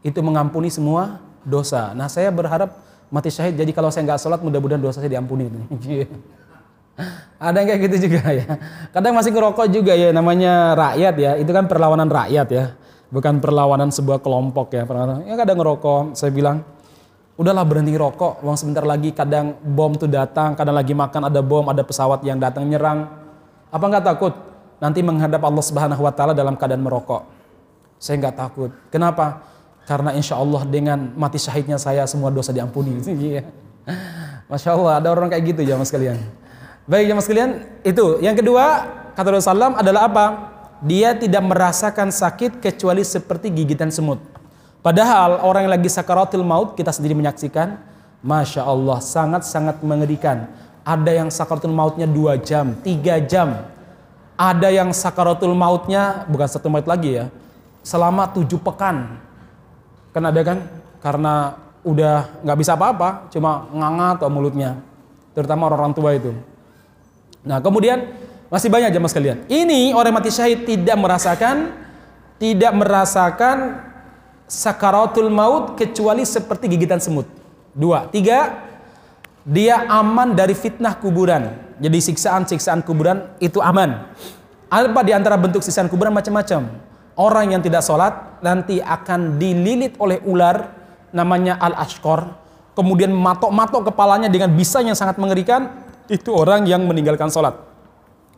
[0.00, 1.92] itu mengampuni semua dosa.
[1.92, 2.72] Nah saya berharap
[3.10, 3.58] mati syahid.
[3.58, 5.50] Jadi kalau saya nggak sholat mudah-mudahan dosa saya diampuni.
[7.40, 8.46] Ada yang kayak gitu juga ya.
[8.94, 11.32] Kadang masih ngerokok juga ya namanya rakyat ya.
[11.40, 12.64] Itu kan perlawanan rakyat ya.
[13.10, 14.86] Bukan perlawanan sebuah kelompok ya.
[15.26, 16.14] Ya kadang ngerokok.
[16.14, 16.62] Saya bilang
[17.40, 18.44] udahlah berhenti rokok.
[18.44, 20.54] Uang sebentar lagi kadang bom tuh datang.
[20.54, 23.08] Kadang lagi makan ada bom, ada pesawat yang datang nyerang.
[23.72, 24.34] Apa nggak takut?
[24.80, 27.24] Nanti menghadap Allah Subhanahu Wa Taala dalam keadaan merokok.
[27.96, 28.70] Saya nggak takut.
[28.92, 29.49] Kenapa?
[29.90, 32.94] Karena insya Allah dengan mati syahidnya saya semua dosa diampuni.
[33.10, 33.42] Iya.
[34.46, 36.14] Masya Allah ada orang kayak gitu ya mas kalian.
[36.86, 38.22] Baik ya mas kalian itu.
[38.22, 38.86] Yang kedua
[39.18, 40.26] kata Rasulullah adalah apa?
[40.86, 44.22] Dia tidak merasakan sakit kecuali seperti gigitan semut.
[44.78, 47.74] Padahal orang yang lagi sakaratul maut kita sendiri menyaksikan.
[48.22, 50.46] Masya Allah sangat-sangat mengerikan.
[50.86, 53.66] Ada yang sakaratul mautnya dua jam, tiga jam.
[54.38, 57.26] Ada yang sakaratul mautnya bukan satu maut lagi ya.
[57.82, 59.29] Selama tujuh pekan
[60.10, 60.58] Kan ada kan
[61.00, 64.76] karena udah nggak bisa apa-apa, cuma nganga atau mulutnya.
[65.32, 66.32] Terutama orang-orang tua itu.
[67.46, 68.10] Nah, kemudian
[68.52, 69.38] masih banyak jamaah sekalian.
[69.48, 71.80] Ini orang mati syahid tidak merasakan
[72.40, 73.84] tidak merasakan
[74.48, 77.28] sakaratul maut kecuali seperti gigitan semut.
[77.76, 78.64] Dua, tiga,
[79.44, 81.52] dia aman dari fitnah kuburan.
[81.78, 84.08] Jadi siksaan-siksaan kuburan itu aman.
[84.72, 86.66] Apa di antara bentuk siksaan kuburan macam-macam.
[87.18, 90.70] Orang yang tidak sholat nanti akan dililit oleh ular
[91.10, 92.38] namanya al-ashkor.
[92.74, 95.68] Kemudian matok-matok kepalanya dengan bisa yang sangat mengerikan.
[96.10, 97.54] Itu orang yang meninggalkan sholat.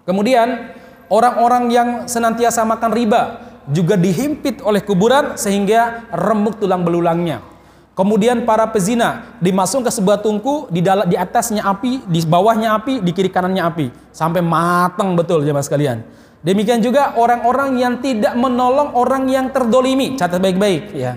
[0.05, 0.77] Kemudian
[1.09, 3.23] orang-orang yang senantiasa makan riba
[3.71, 7.53] juga dihimpit oleh kuburan sehingga remuk tulang belulangnya.
[7.93, 13.13] Kemudian para pezina dimasukkan ke sebuah tungku, di di atasnya api, di bawahnya api, di
[13.13, 16.01] kiri kanannya api, sampai matang betul jemaah sekalian.
[16.43, 21.15] Demikian juga orang-orang yang tidak menolong orang yang terdolimi, catat baik-baik ya.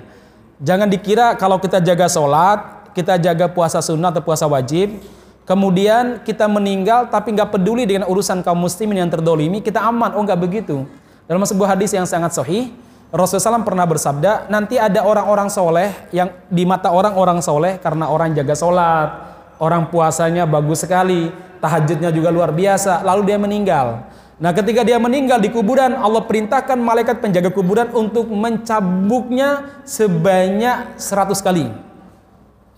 [0.62, 5.02] Jangan dikira kalau kita jaga sholat, kita jaga puasa sunnah atau puasa wajib,
[5.50, 10.14] kemudian kita meninggal tapi nggak peduli dengan urusan kaum muslimin yang terdolimi, kita aman.
[10.14, 10.86] Oh nggak begitu.
[11.26, 12.70] Dalam sebuah hadis yang sangat sahih,
[13.10, 18.38] Rasulullah SAW pernah bersabda, nanti ada orang-orang soleh yang di mata orang-orang soleh karena orang
[18.38, 19.10] jaga sholat,
[19.58, 21.34] orang puasanya bagus sekali,
[21.66, 24.06] tahajudnya juga luar biasa, lalu dia meninggal.
[24.36, 31.40] Nah ketika dia meninggal di kuburan, Allah perintahkan malaikat penjaga kuburan untuk mencabuknya sebanyak 100
[31.40, 31.72] kali.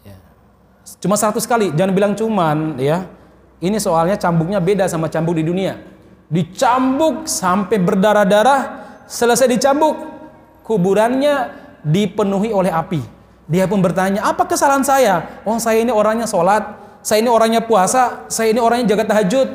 [0.06, 0.17] Ya.
[1.02, 3.10] Cuma 100 kali, jangan bilang cuman ya.
[3.58, 5.82] Ini soalnya cambuknya beda sama cambuk di dunia.
[6.30, 8.62] Dicambuk sampai berdarah-darah,
[9.10, 9.98] selesai dicambuk,
[10.62, 11.50] kuburannya
[11.82, 13.02] dipenuhi oleh api.
[13.50, 15.41] Dia pun bertanya, apa kesalahan saya?
[15.41, 19.48] Oh saya ini orangnya sholat, saya ini orangnya puasa, saya ini orangnya jaga tahajud.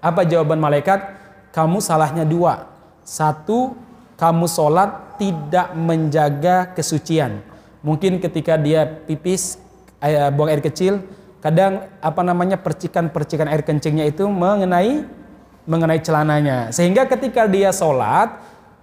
[0.00, 1.19] Apa jawaban malaikat?
[1.50, 2.70] Kamu salahnya dua.
[3.02, 3.74] Satu,
[4.20, 7.42] kamu sholat tidak menjaga kesucian.
[7.80, 9.56] Mungkin ketika dia pipis,
[10.04, 11.00] eh, buang air kecil,
[11.40, 15.04] kadang apa namanya percikan-percikan air kencingnya itu mengenai
[15.64, 16.68] mengenai celananya.
[16.72, 18.36] Sehingga ketika dia sholat,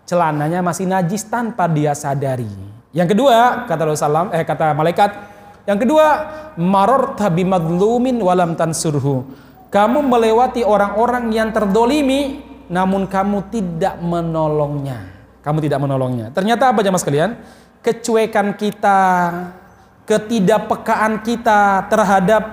[0.09, 2.49] celananya masih najis tanpa dia sadari.
[2.95, 5.11] Yang kedua, kata Rasulullah eh kata malaikat,
[5.67, 6.05] yang kedua,
[6.55, 9.27] maror tabi madlumin walam tansurhu.
[9.67, 15.11] Kamu melewati orang-orang yang terdolimi, namun kamu tidak menolongnya.
[15.43, 16.27] Kamu tidak menolongnya.
[16.35, 17.31] Ternyata apa jamaah sekalian?
[17.79, 18.99] Kecuekan kita,
[20.03, 22.43] ketidakpekaan kita terhadap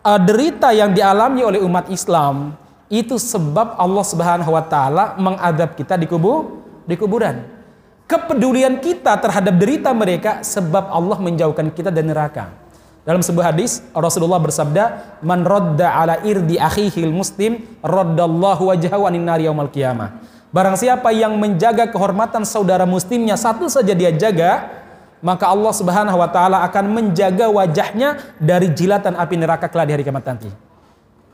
[0.00, 2.56] uh, derita yang dialami oleh umat Islam
[2.92, 7.48] itu sebab Allah Subhanahu wa taala mengadab kita di kubur di kuburan.
[8.04, 12.61] Kepedulian kita terhadap derita mereka sebab Allah menjauhkan kita dari neraka.
[13.02, 19.50] Dalam sebuah hadis Rasulullah bersabda, "Man radda ala irdi akhihil muslim, raddallahu wajhahu anin nari
[19.50, 20.22] yaumil qiyamah."
[20.54, 24.70] Barang siapa yang menjaga kehormatan saudara muslimnya satu saja dia jaga,
[25.18, 30.04] maka Allah Subhanahu wa taala akan menjaga wajahnya dari jilatan api neraka kelak di hari
[30.06, 30.50] kiamat nanti.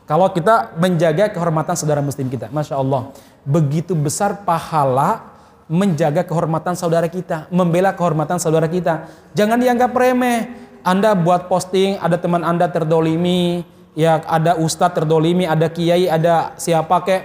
[0.08, 3.12] Kalau kita menjaga kehormatan saudara muslim kita, masya Allah,
[3.44, 5.36] begitu besar pahala
[5.68, 9.04] menjaga kehormatan saudara kita, membela kehormatan saudara kita.
[9.36, 10.67] Jangan dianggap remeh.
[10.86, 13.62] Anda buat posting, ada teman Anda terdolimi,
[13.98, 17.22] ya ada ustadz terdolimi, ada kiai, ada siapa kek.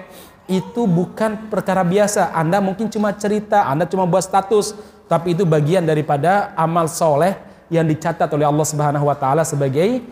[0.50, 2.36] Itu bukan perkara biasa.
[2.36, 4.76] Anda mungkin cuma cerita, Anda cuma buat status,
[5.08, 7.38] tapi itu bagian daripada amal soleh
[7.72, 10.04] yang dicatat oleh Allah Subhanahu Wa Taala sebagai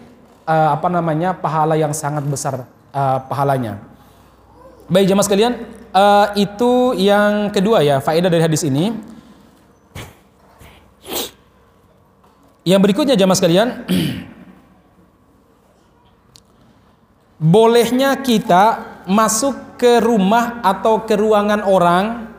[0.48, 2.64] uh, apa namanya pahala yang sangat besar
[2.96, 3.78] uh, pahalanya.
[4.88, 5.54] Baik jemaah sekalian,
[5.92, 9.11] uh, itu yang kedua ya faedah dari hadis ini.
[12.62, 13.70] Yang berikutnya jamaah sekalian,
[17.54, 22.30] bolehnya kita masuk ke rumah atau ke ruangan orang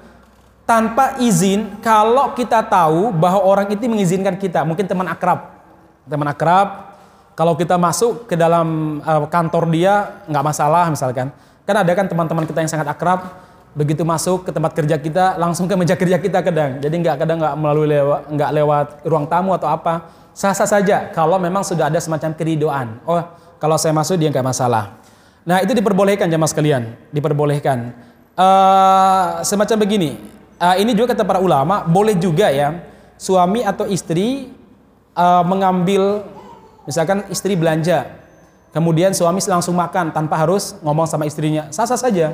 [0.62, 5.58] tanpa izin kalau kita tahu bahwa orang itu mengizinkan kita, mungkin teman akrab.
[6.06, 6.94] Teman akrab,
[7.34, 11.34] kalau kita masuk ke dalam uh, kantor dia nggak masalah misalkan.
[11.66, 13.26] Kan ada kan teman-teman kita yang sangat akrab,
[13.72, 16.80] begitu masuk ke tempat kerja kita langsung ke meja kerja kita kadang.
[16.80, 20.12] Jadi nggak kadang nggak melalui lewat nggak lewat ruang tamu atau apa.
[20.32, 23.00] Sah-sah saja kalau memang sudah ada semacam keridoan.
[23.04, 23.20] Oh,
[23.60, 24.96] kalau saya masuk dia nggak masalah.
[25.44, 27.92] Nah itu diperbolehkan jamaah sekalian, diperbolehkan.
[28.32, 30.16] Uh, semacam begini.
[30.56, 32.80] Uh, ini juga kata para ulama boleh juga ya
[33.20, 34.48] suami atau istri
[35.12, 36.22] uh, mengambil
[36.86, 38.22] misalkan istri belanja
[38.72, 41.68] Kemudian suami langsung makan tanpa harus ngomong sama istrinya.
[41.68, 42.32] Sasa saja.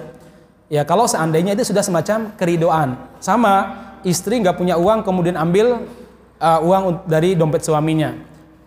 [0.68, 2.88] Ya kalau seandainya itu sudah semacam keridoan.
[3.18, 5.88] Sama istri nggak punya uang kemudian ambil
[6.38, 8.12] uh, uang dari dompet suaminya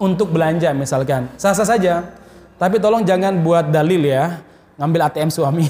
[0.01, 1.29] untuk belanja misalkan.
[1.37, 2.09] Sasa saja.
[2.57, 4.41] Tapi tolong jangan buat dalil ya
[4.81, 5.69] ngambil ATM suami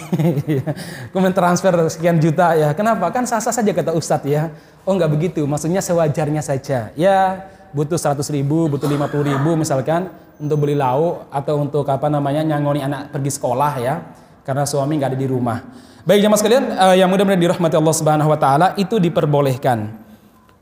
[1.12, 4.56] kemudian transfer sekian juta ya kenapa kan sasa saja kata Ustadz ya
[4.88, 7.44] oh nggak begitu maksudnya sewajarnya saja ya
[7.76, 10.08] butuh 100 ribu butuh 50 ribu misalkan
[10.42, 13.96] untuk beli lauk atau untuk apa namanya nyangoni anak pergi sekolah ya
[14.42, 15.62] karena suami nggak ada di rumah.
[16.02, 20.02] Baik jamaah sekalian uh, yang mudah-mudahan dirahmati Allah Subhanahu wa taala itu diperbolehkan.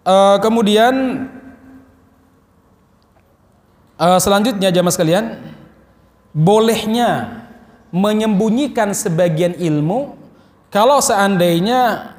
[0.04, 1.28] Uh, kemudian
[3.95, 5.25] uh, selanjutnya jamaah sekalian
[6.36, 7.39] bolehnya
[7.95, 10.19] menyembunyikan sebagian ilmu
[10.67, 12.12] kalau seandainya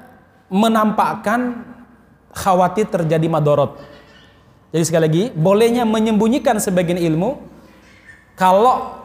[0.48, 1.60] menampakkan
[2.32, 3.76] khawatir terjadi madorot.
[4.72, 7.36] Jadi sekali lagi, bolehnya menyembunyikan sebagian ilmu
[8.32, 8.96] kalau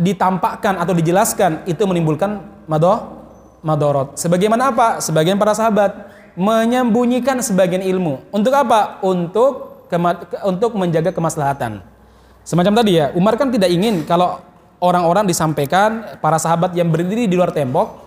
[0.00, 3.21] ditampakkan atau dijelaskan itu menimbulkan madoh
[3.62, 4.18] madorot.
[4.18, 4.98] Sebagaimana apa?
[4.98, 8.20] Sebagian para sahabat menyembunyikan sebagian ilmu.
[8.34, 9.00] Untuk apa?
[9.00, 9.72] Untuk
[10.44, 11.84] untuk menjaga kemaslahatan.
[12.42, 14.40] Semacam tadi ya, Umar kan tidak ingin kalau
[14.82, 18.02] orang-orang disampaikan para sahabat yang berdiri di luar tembok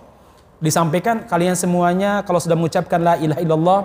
[0.60, 3.80] disampaikan kalian semuanya kalau sudah mengucapkan la ilaha illallah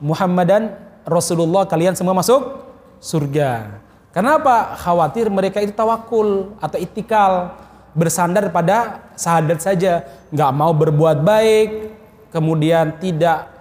[0.00, 0.72] Muhammadan
[1.04, 2.64] Rasulullah kalian semua masuk
[3.00, 3.80] surga.
[4.12, 4.76] Kenapa?
[4.78, 7.56] Khawatir mereka itu tawakul atau itikal
[7.94, 10.04] bersandar pada sahadat saja,
[10.34, 11.94] nggak mau berbuat baik,
[12.34, 13.54] kemudian tidak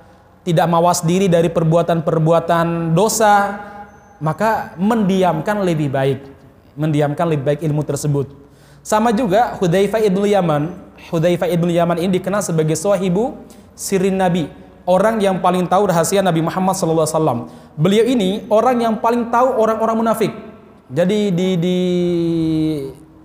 [0.44, 3.56] tidak mawas diri dari perbuatan-perbuatan dosa,
[4.20, 6.20] maka mendiamkan lebih baik,
[6.76, 8.28] mendiamkan lebih baik ilmu tersebut.
[8.84, 10.76] Sama juga Hudzaifah ibnu Yaman.
[11.08, 13.40] Hudzaifah ibnu Yaman ini dikenal sebagai sahibu
[13.72, 14.52] sirin Nabi,
[14.84, 17.48] orang yang paling tahu rahasia Nabi Muhammad SAW.
[17.80, 20.32] Beliau ini orang yang paling tahu orang-orang munafik.
[20.92, 21.80] Jadi di, di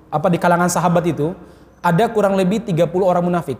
[0.08, 1.36] apa di kalangan sahabat itu
[1.84, 3.56] ada kurang lebih 30 orang munafik.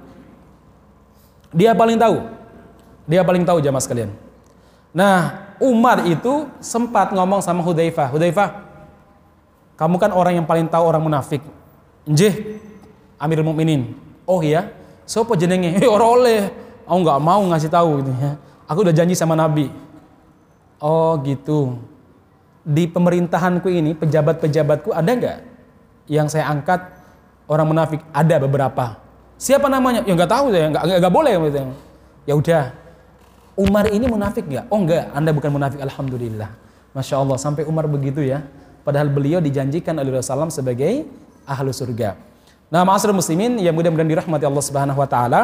[1.55, 2.25] Dia paling tahu.
[3.09, 4.11] Dia paling tahu jamaah sekalian.
[4.93, 8.69] Nah, Umar itu sempat ngomong sama Hudzaifah, "Hudzaifah,
[9.79, 11.39] kamu kan orang yang paling tahu orang munafik.
[12.03, 12.59] Njih,
[13.15, 13.95] Amirul Mukminin.
[14.27, 14.75] Oh iya,
[15.07, 15.79] sopo jenenge?
[15.79, 16.51] Eh, ora oleh.
[16.83, 18.35] Aku nggak mau ngasih tahu gitu ya.
[18.67, 19.71] Aku udah janji sama Nabi.
[20.83, 21.79] Oh gitu.
[22.67, 25.39] Di pemerintahanku ini, pejabat-pejabatku ada nggak
[26.09, 26.81] yang saya angkat
[27.47, 28.01] orang munafik?
[28.11, 28.99] Ada beberapa.
[29.39, 30.03] Siapa namanya?
[30.03, 31.61] Ya nggak tahu saya, nggak nggak boleh gitu.
[32.27, 32.65] Ya udah.
[33.55, 34.67] Umar ini munafik nggak?
[34.73, 35.79] Oh nggak, Anda bukan munafik.
[35.79, 36.51] Alhamdulillah.
[36.97, 38.43] Masya Allah, sampai Umar begitu ya.
[38.83, 41.07] Padahal beliau dijanjikan oleh Rasulullah sebagai
[41.47, 42.17] ahlu surga.
[42.69, 45.43] Nah, ma'asyiral muslimin yang mudah-mudahan dirahmati Allah Subhanahu wa taala.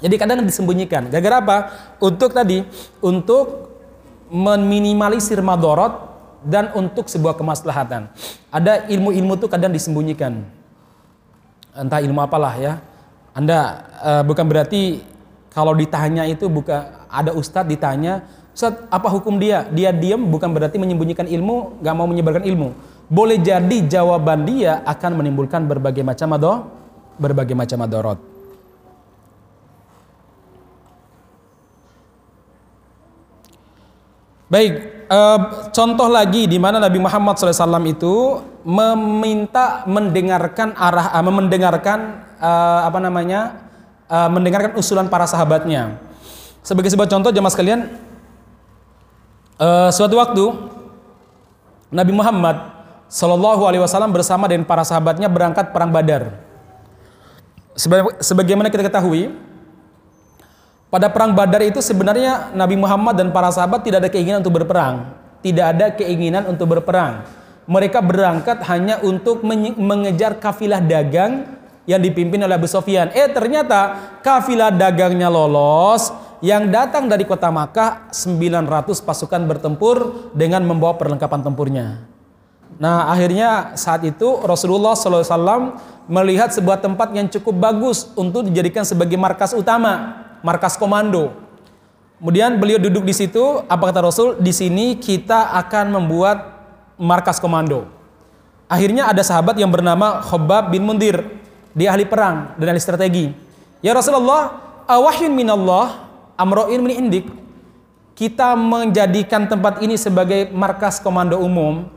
[0.00, 1.08] Jadi kadang disembunyikan.
[1.12, 1.56] Gara-gara apa?
[2.00, 2.64] Untuk tadi,
[3.04, 3.72] untuk
[4.32, 6.13] meminimalisir madorot
[6.44, 8.12] dan untuk sebuah kemaslahatan.
[8.52, 10.44] Ada ilmu-ilmu itu kadang disembunyikan.
[11.74, 12.78] Entah ilmu apalah ya.
[13.34, 15.02] Anda uh, bukan berarti
[15.50, 18.22] kalau ditanya itu bukan ada ustadz ditanya,
[18.54, 19.66] Ustadz apa hukum dia?
[19.74, 22.70] Dia diam bukan berarti menyembunyikan ilmu, nggak mau menyebarkan ilmu
[23.08, 26.68] boleh jadi jawaban dia akan menimbulkan berbagai macam adoh,
[27.20, 28.20] berbagai macam adorot.
[34.48, 42.24] Baik, uh, contoh lagi di mana Nabi Muhammad SAW itu meminta mendengarkan arah, uh, mendengarkan
[42.40, 43.40] uh, apa namanya,
[44.04, 45.98] mendengarkan usulan para sahabatnya.
[46.60, 47.80] Sebagai sebuah contoh jemaah sekalian,
[49.90, 50.44] suatu waktu
[51.88, 52.56] Nabi Muhammad
[53.10, 56.36] Shallallahu Alaihi Wasallam bersama dengan para sahabatnya berangkat perang Badar.
[58.22, 59.34] Sebagaimana kita ketahui,
[60.94, 65.10] pada perang Badar itu sebenarnya Nabi Muhammad dan para sahabat tidak ada keinginan untuk berperang,
[65.42, 67.26] tidak ada keinginan untuk berperang.
[67.66, 69.42] Mereka berangkat hanya untuk
[69.74, 71.50] mengejar kafilah dagang
[71.82, 73.10] yang dipimpin oleh Abu Sofyan.
[73.10, 80.94] Eh ternyata kafilah dagangnya lolos, yang datang dari kota Makkah 900 pasukan bertempur dengan membawa
[80.94, 82.06] perlengkapan tempurnya.
[82.78, 85.74] Nah akhirnya saat itu Rasulullah SAW
[86.06, 91.32] melihat sebuah tempat yang cukup bagus untuk dijadikan sebagai markas utama, markas komando.
[92.20, 94.36] Kemudian beliau duduk di situ, apa kata Rasul?
[94.38, 96.38] Di sini kita akan membuat
[97.00, 97.88] markas komando.
[98.68, 101.24] Akhirnya ada sahabat yang bernama Khobab bin Mundir.
[101.72, 103.34] Dia ahli perang dan ahli strategi.
[103.82, 106.06] Ya Rasulullah, awahyun minallah,
[106.38, 107.26] amro'in min indik.
[108.14, 111.90] Kita menjadikan tempat ini sebagai markas komando umum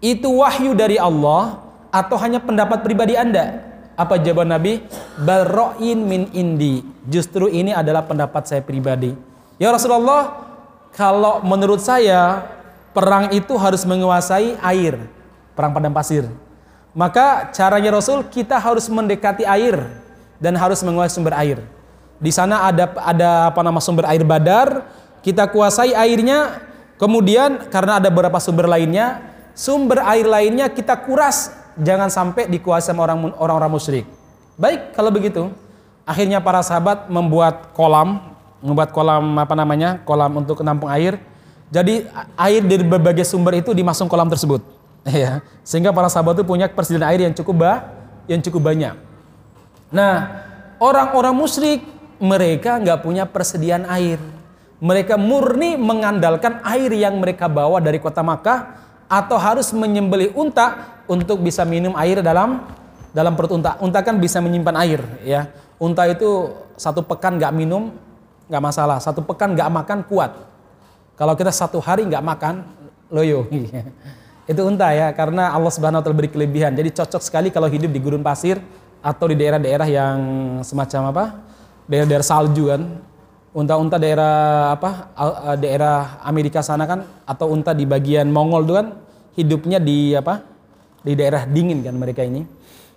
[0.00, 1.60] itu wahyu dari Allah
[1.92, 3.68] atau hanya pendapat pribadi Anda?
[3.98, 4.78] Apa jawaban Nabi?
[5.18, 6.86] Barro'in min indi.
[7.10, 9.10] Justru ini adalah pendapat saya pribadi.
[9.58, 10.46] Ya Rasulullah,
[10.94, 12.46] kalau menurut saya
[12.94, 15.02] perang itu harus menguasai air,
[15.58, 16.30] perang padang pasir.
[16.94, 19.82] Maka caranya Rasul kita harus mendekati air
[20.38, 21.58] dan harus menguasai sumber air.
[22.22, 24.86] Di sana ada ada apa nama sumber air Badar,
[25.26, 26.70] kita kuasai airnya.
[26.98, 29.22] Kemudian karena ada beberapa sumber lainnya,
[29.58, 34.04] sumber air lainnya kita kuras jangan sampai dikuasai orang orang musyrik.
[34.58, 35.54] Baik, kalau begitu,
[36.02, 38.18] akhirnya para sahabat membuat kolam,
[38.58, 40.02] membuat kolam apa namanya?
[40.02, 41.22] kolam untuk menampung air.
[41.68, 44.62] Jadi air dari berbagai sumber itu dimasuk kolam tersebut.
[45.08, 47.80] Ya, sehingga para sahabat itu punya persediaan air yang cukup bah,
[48.28, 48.92] yang cukup banyak.
[49.88, 50.44] Nah,
[50.76, 51.80] orang-orang musyrik
[52.20, 54.20] mereka nggak punya persediaan air.
[54.78, 61.40] Mereka murni mengandalkan air yang mereka bawa dari kota Makkah atau harus menyembelih unta untuk
[61.40, 62.68] bisa minum air dalam
[63.10, 63.80] dalam perut unta.
[63.80, 65.48] Unta kan bisa menyimpan air, ya.
[65.80, 67.90] Unta itu satu pekan nggak minum
[68.48, 70.32] nggak masalah, satu pekan nggak makan kuat.
[71.16, 72.62] Kalau kita satu hari nggak makan,
[73.10, 73.48] loyo.
[74.50, 76.76] itu unta ya, karena Allah Subhanahu Wa beri kelebihan.
[76.76, 78.60] Jadi cocok sekali kalau hidup di gurun pasir
[79.02, 80.16] atau di daerah-daerah yang
[80.62, 81.24] semacam apa?
[81.88, 82.82] Daerah-daerah salju kan.
[83.56, 85.12] Unta-unta daerah apa?
[85.56, 88.86] Daerah Amerika sana kan atau unta di bagian Mongol itu kan
[89.34, 90.44] hidupnya di apa?
[91.00, 92.44] Di daerah dingin kan mereka ini.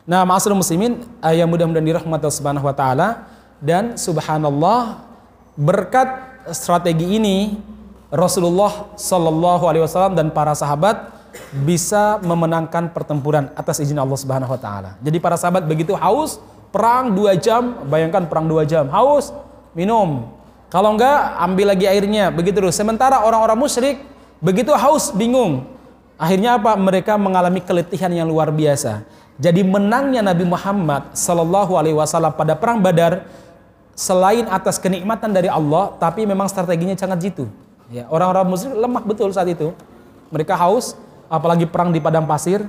[0.03, 3.29] Nah, ma'asyiral muslimin, yang mudah-mudahan dirahmati Subhanahu wa taala
[3.61, 5.05] dan subhanallah
[5.53, 6.09] berkat
[6.49, 7.61] strategi ini
[8.09, 11.15] Rasulullah Shallallahu alaihi wasallam dan para sahabat
[11.63, 14.99] bisa memenangkan pertempuran atas izin Allah Subhanahu wa taala.
[14.99, 16.41] Jadi para sahabat begitu haus,
[16.75, 19.31] perang dua jam, bayangkan perang dua jam, haus,
[19.71, 20.27] minum.
[20.71, 22.79] Kalau enggak, ambil lagi airnya, begitu terus.
[22.79, 23.99] Sementara orang-orang musyrik
[24.39, 25.67] begitu haus, bingung.
[26.15, 26.79] Akhirnya apa?
[26.79, 29.03] Mereka mengalami keletihan yang luar biasa.
[29.35, 33.27] Jadi menangnya Nabi Muhammad Sallallahu Alaihi Wasallam pada perang Badar
[33.99, 37.51] selain atas kenikmatan dari Allah, tapi memang strateginya sangat jitu.
[37.91, 39.75] Ya, orang-orang musyrik lemah betul saat itu.
[40.31, 40.95] Mereka haus,
[41.27, 42.63] apalagi perang di padang pasir.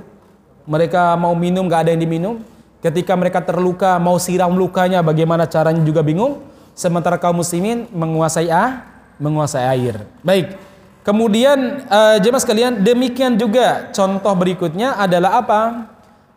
[0.66, 2.34] Mereka mau minum gak ada yang diminum.
[2.82, 6.42] Ketika mereka terluka mau siram lukanya, bagaimana caranya juga bingung.
[6.72, 8.88] Sementara kaum muslimin menguasai ah,
[9.20, 10.08] menguasai air.
[10.24, 10.56] Baik.
[11.02, 15.61] Kemudian uh, jemaah sekalian, demikian juga contoh berikutnya adalah apa?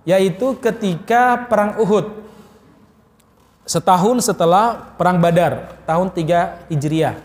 [0.06, 2.24] yaitu ketika perang Uhud.
[3.66, 7.18] Setahun setelah perang Badar, tahun 3 Hijriah.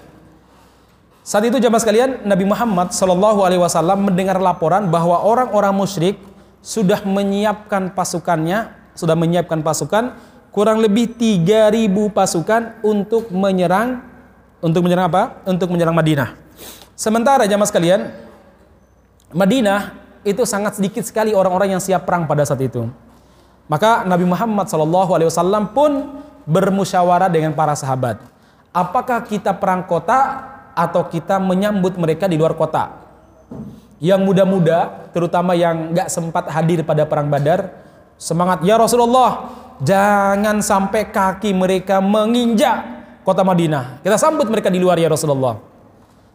[1.20, 6.16] Saat itu jamaah sekalian, Nabi Muhammad Shallallahu alaihi wasallam mendengar laporan bahwa orang-orang musyrik
[6.64, 10.16] sudah menyiapkan pasukannya, sudah menyiapkan pasukan
[10.51, 14.11] kurang lebih 3000 pasukan untuk menyerang
[14.61, 15.41] untuk menyerang apa?
[15.49, 16.37] Untuk menyerang Madinah.
[16.93, 18.13] Sementara jamaah sekalian,
[19.33, 22.85] Madinah itu sangat sedikit sekali orang-orang yang siap perang pada saat itu.
[23.73, 28.21] Maka Nabi Muhammad SAW pun bermusyawarah dengan para sahabat.
[28.71, 30.45] Apakah kita perang kota
[30.77, 33.01] atau kita menyambut mereka di luar kota?
[33.97, 37.73] Yang muda-muda, terutama yang nggak sempat hadir pada perang Badar,
[38.21, 39.49] semangat ya Rasulullah,
[39.81, 42.85] jangan sampai kaki mereka menginjak
[43.25, 44.01] kota Madinah.
[44.05, 45.61] Kita sambut mereka di luar ya Rasulullah.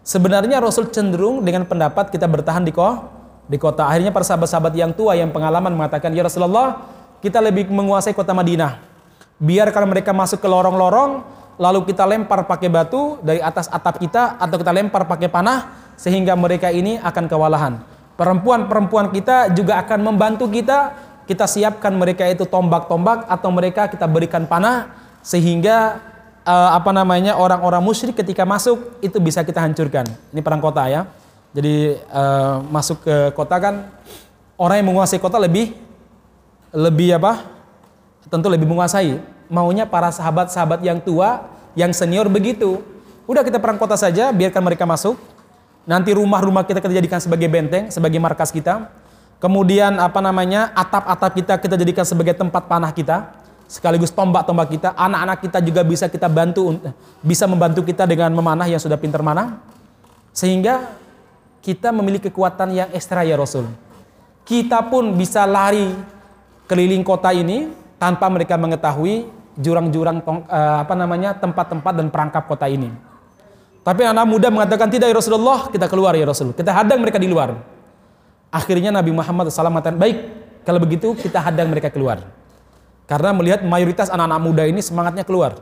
[0.06, 3.86] Sebenarnya Rasul cenderung dengan pendapat kita bertahan di kota di kota.
[3.86, 6.82] Akhirnya para sahabat-sahabat yang tua yang pengalaman mengatakan, "Ya Rasulullah,
[7.22, 8.82] kita lebih menguasai kota Madinah.
[9.42, 11.26] Biar kalau mereka masuk ke lorong-lorong,
[11.60, 16.38] lalu kita lempar pakai batu dari atas atap kita atau kita lempar pakai panah sehingga
[16.38, 17.74] mereka ini akan kewalahan.
[18.16, 21.05] Perempuan-perempuan kita juga akan membantu kita.
[21.26, 24.94] Kita siapkan mereka itu tombak-tombak atau mereka kita berikan panah
[25.26, 25.98] sehingga
[26.46, 30.06] uh, apa namanya orang-orang musyrik ketika masuk itu bisa kita hancurkan.
[30.30, 31.10] Ini perang kota ya.
[31.52, 33.90] Jadi uh, masuk ke kota kan
[34.56, 35.74] orang yang menguasai kota lebih
[36.76, 37.48] lebih apa?
[38.30, 39.18] Tentu lebih menguasai.
[39.48, 42.82] Maunya para sahabat-sahabat yang tua, yang senior begitu.
[43.26, 45.18] Udah kita perang kota saja, biarkan mereka masuk.
[45.86, 48.90] Nanti rumah-rumah kita kita jadikan sebagai benteng, sebagai markas kita.
[49.46, 50.74] Kemudian apa namanya?
[50.74, 56.10] atap-atap kita kita jadikan sebagai tempat panah kita sekaligus tombak-tombak kita, anak-anak kita juga bisa
[56.10, 56.82] kita bantu
[57.22, 59.62] bisa membantu kita dengan memanah yang sudah pintar manah.
[60.34, 60.98] Sehingga
[61.62, 63.70] kita memiliki kekuatan yang ekstra ya Rasul.
[64.42, 65.94] Kita pun bisa lari
[66.66, 67.70] keliling kota ini
[68.02, 69.30] tanpa mereka mengetahui
[69.62, 72.90] jurang-jurang uh, apa namanya tempat-tempat dan perangkap kota ini.
[73.86, 76.50] Tapi anak muda mengatakan tidak ya Rasulullah, kita keluar ya Rasul.
[76.58, 77.75] Kita hadang mereka di luar.
[78.54, 80.18] Akhirnya Nabi Muhammad SAW mengatakan, baik
[80.66, 82.26] kalau begitu kita hadang mereka keluar.
[83.06, 85.62] Karena melihat mayoritas anak-anak muda ini semangatnya keluar.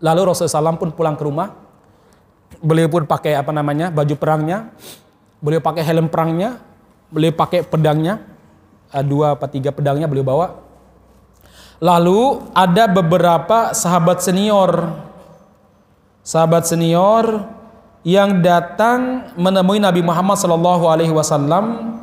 [0.00, 1.52] Lalu Rasulullah SAW pun pulang ke rumah,
[2.64, 4.72] beliau pun pakai apa namanya baju perangnya,
[5.44, 6.60] beliau pakai helm perangnya,
[7.12, 8.24] beliau pakai pedangnya,
[9.04, 10.46] dua atau tiga pedangnya beliau bawa.
[11.82, 14.96] Lalu ada beberapa sahabat senior,
[16.24, 17.44] sahabat senior
[18.04, 21.96] yang datang menemui Nabi Muhammad Shallallahu Alaihi Wasallam.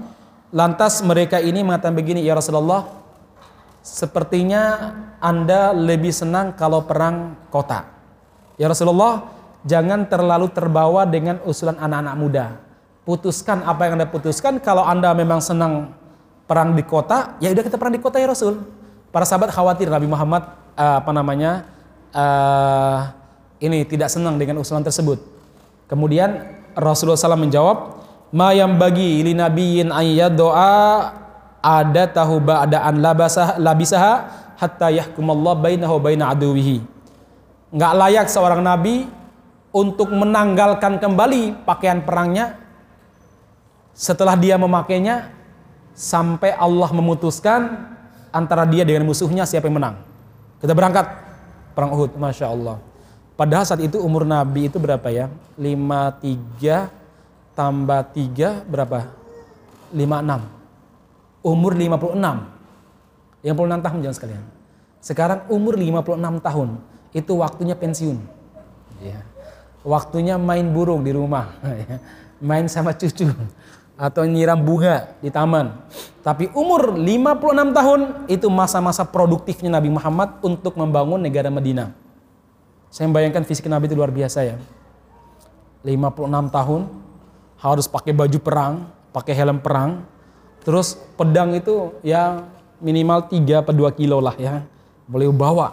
[0.52, 2.84] Lantas mereka ini mengatakan begini, ya Rasulullah,
[3.80, 7.88] sepertinya anda lebih senang kalau perang kota.
[8.60, 9.32] Ya Rasulullah,
[9.64, 12.46] jangan terlalu terbawa dengan usulan anak-anak muda.
[13.08, 14.62] Putuskan apa yang Anda putuskan.
[14.62, 15.96] Kalau Anda memang senang
[16.46, 18.62] perang di kota, ya udah kita perang di kota ya Rasul.
[19.10, 21.66] Para sahabat khawatir Nabi Muhammad uh, apa namanya
[22.14, 23.10] uh,
[23.58, 25.31] ini tidak senang dengan usulan tersebut.
[25.92, 28.00] Kemudian Rasulullah SAW menjawab,
[28.32, 31.12] "Ma yang bagi ili nabiyin ayat doa
[31.60, 34.14] ada tahu ba'daan labasah labisaha
[34.56, 36.80] hatta yahkumallah bainahu baina aduwihi."
[37.76, 39.04] Enggak layak seorang nabi
[39.76, 42.56] untuk menanggalkan kembali pakaian perangnya
[43.92, 45.36] Setelah dia memakainya
[45.92, 47.92] sampai Allah memutuskan
[48.32, 50.00] antara dia dengan musuhnya siapa yang menang.
[50.64, 51.06] Kita berangkat
[51.76, 52.80] perang Uhud, masya Allah.
[53.42, 55.26] Padahal saat itu umur Nabi itu berapa ya?
[55.58, 59.10] 53 tambah 3 berapa?
[59.90, 61.42] 56.
[61.42, 62.22] Umur 56.
[63.42, 64.46] 56 tahun jangan sekalian.
[65.02, 66.70] Sekarang umur 56 tahun.
[67.18, 68.22] Itu waktunya pensiun.
[69.02, 69.26] Ya.
[69.82, 71.58] Waktunya main burung di rumah.
[71.66, 71.98] Ya.
[72.38, 73.26] main sama cucu.
[73.98, 75.82] Atau nyiram bunga di taman.
[76.22, 82.11] Tapi umur 56 tahun itu masa-masa produktifnya Nabi Muhammad untuk membangun negara Madinah.
[82.92, 84.60] Saya membayangkan fisik Nabi itu luar biasa ya.
[85.88, 86.82] 56 tahun
[87.64, 88.74] harus pakai baju perang,
[89.16, 90.04] pakai helm perang.
[90.62, 92.46] Terus pedang itu ya
[92.84, 94.68] minimal 3 atau 2 kilo lah ya.
[95.08, 95.72] Boleh bawa.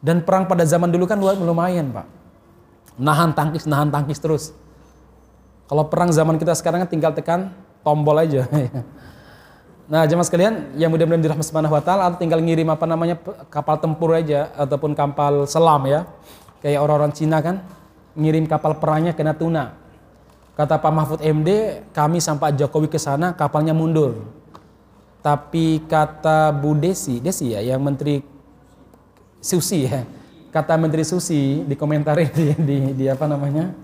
[0.00, 2.06] Dan perang pada zaman dulu kan lumayan pak.
[2.96, 4.54] Nahan tangkis, nahan tangkis terus.
[5.66, 7.50] Kalau perang zaman kita sekarang kan tinggal tekan
[7.82, 8.46] tombol aja.
[9.90, 13.18] Nah, jemaah sekalian, yang mudah-mudahan dirahmati subhanahu wa taala tinggal ngirim apa namanya
[13.50, 16.06] kapal tempur aja ataupun kapal selam ya.
[16.62, 17.66] Kayak orang-orang Cina kan
[18.14, 19.74] ngirim kapal perangnya ke Natuna.
[20.54, 24.30] Kata Pak Mahfud MD, kami sampai Jokowi ke sana kapalnya mundur.
[25.26, 28.22] Tapi kata Bu Desi, Desi ya yang menteri
[29.42, 30.06] Susi ya.
[30.54, 33.74] Kata Menteri Susi di komentar di, di, di apa namanya?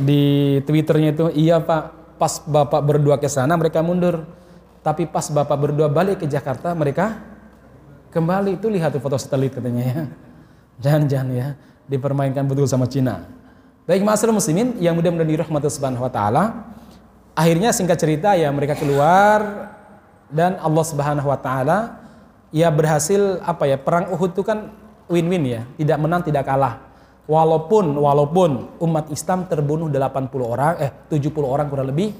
[0.00, 4.26] di Twitternya itu, iya Pak, pas Bapak berdua ke sana mereka mundur
[4.82, 7.22] tapi pas Bapak berdua balik ke Jakarta, mereka
[8.10, 8.58] kembali.
[8.58, 10.02] Itu lihat foto satelit katanya ya.
[10.82, 11.48] Jangan-jangan ya,
[11.86, 13.22] dipermainkan betul sama Cina.
[13.86, 16.44] Baik masalah muslimin yang mudah-mudahan dirahmati subhanahu wa ta'ala.
[17.38, 19.70] Akhirnya singkat cerita ya mereka keluar
[20.30, 22.02] dan Allah subhanahu wa ta'ala
[22.52, 24.70] ya berhasil apa ya perang Uhud itu kan
[25.08, 26.78] win-win ya tidak menang tidak kalah
[27.24, 32.12] walaupun walaupun umat Islam terbunuh 80 orang eh 70 orang kurang lebih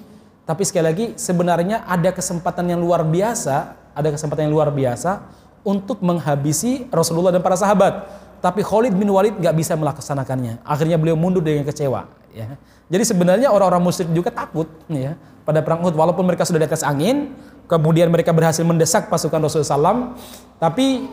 [0.42, 5.22] tapi sekali lagi sebenarnya ada kesempatan yang luar biasa, ada kesempatan yang luar biasa
[5.62, 8.10] untuk menghabisi Rasulullah dan para sahabat.
[8.42, 10.66] Tapi Khalid bin Walid nggak bisa melaksanakannya.
[10.66, 12.10] Akhirnya beliau mundur dengan kecewa.
[12.34, 12.58] Ya.
[12.90, 15.14] Jadi sebenarnya orang-orang musyrik juga takut ya
[15.46, 17.38] pada perang Uhud walaupun mereka sudah di atas angin,
[17.70, 20.18] kemudian mereka berhasil mendesak pasukan Rasulullah SAW.
[20.58, 21.06] Tapi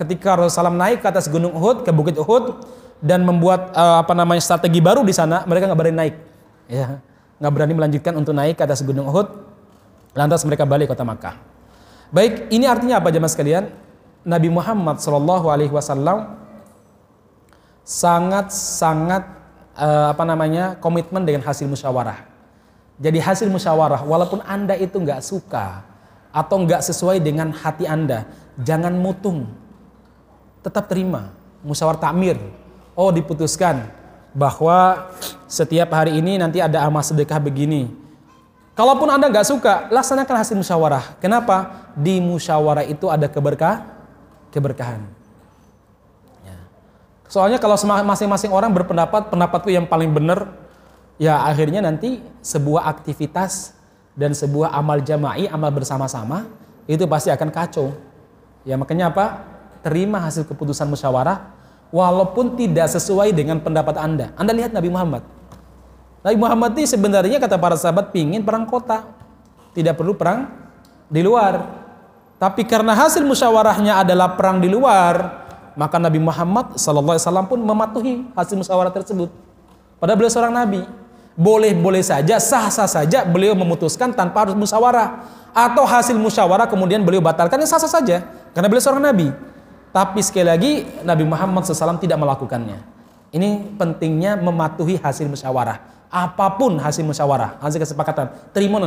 [0.00, 2.64] ketika Rasulullah SAW naik ke atas gunung Uhud, ke bukit Uhud
[3.04, 6.16] dan membuat uh, apa namanya strategi baru di sana, mereka nggak berani naik.
[6.64, 7.04] Ya
[7.40, 9.26] nggak berani melanjutkan untuk naik ke atas gunung Uhud.
[10.12, 11.40] Lantas mereka balik kota Makkah.
[12.12, 13.64] Baik, ini artinya apa jemaah sekalian?
[14.26, 16.36] Nabi Muhammad Shallallahu Alaihi Wasallam
[17.80, 19.24] sangat sangat
[19.72, 22.28] uh, apa namanya komitmen dengan hasil musyawarah.
[23.00, 25.88] Jadi hasil musyawarah, walaupun anda itu nggak suka
[26.28, 28.28] atau nggak sesuai dengan hati anda,
[28.60, 29.48] jangan mutung,
[30.60, 31.32] tetap terima
[31.64, 32.36] musyawarah takmir.
[32.92, 33.88] Oh diputuskan
[34.36, 35.08] bahwa
[35.50, 37.90] setiap hari ini nanti ada amal sedekah begini.
[38.78, 41.18] Kalaupun Anda nggak suka, laksanakan hasil musyawarah.
[41.18, 41.90] Kenapa?
[41.98, 43.82] Di musyawarah itu ada keberkah,
[44.54, 45.02] keberkahan.
[46.46, 46.54] Ya.
[47.26, 50.54] Soalnya kalau masing-masing orang berpendapat, pendapatku yang paling benar,
[51.18, 53.74] ya akhirnya nanti sebuah aktivitas
[54.14, 56.46] dan sebuah amal jama'i, amal bersama-sama,
[56.86, 57.90] itu pasti akan kacau.
[58.62, 59.50] Ya makanya apa?
[59.82, 61.42] Terima hasil keputusan musyawarah,
[61.90, 64.30] walaupun tidak sesuai dengan pendapat Anda.
[64.38, 65.39] Anda lihat Nabi Muhammad.
[66.20, 69.08] Nabi Muhammad ini sebenarnya kata para sahabat pingin perang kota.
[69.72, 70.52] Tidak perlu perang
[71.08, 71.80] di luar.
[72.36, 75.44] Tapi karena hasil musyawarahnya adalah perang di luar,
[75.76, 79.28] maka Nabi Muhammad SAW pun mematuhi hasil musyawarah tersebut.
[80.00, 80.84] Padahal beliau seorang Nabi.
[81.40, 85.24] Boleh-boleh saja, sah-sah saja beliau memutuskan tanpa harus musyawarah.
[85.56, 88.28] Atau hasil musyawarah kemudian beliau batalkan, ya sah-sah saja.
[88.52, 89.32] Karena beliau seorang Nabi.
[89.90, 92.78] Tapi sekali lagi Nabi Muhammad SAW tidak melakukannya.
[93.30, 95.99] Ini pentingnya mematuhi hasil musyawarah.
[96.10, 98.34] Apa pun hasil musyawarah, hasil kesepakatan.
[98.50, 98.82] Terima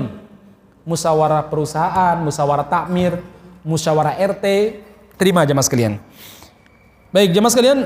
[0.84, 3.24] Musyawarah perusahaan, musyawarah takmir,
[3.64, 4.46] musyawarah RT.
[5.16, 6.04] Terima aja mas kalian.
[7.16, 7.80] Baik jemaah sekalian,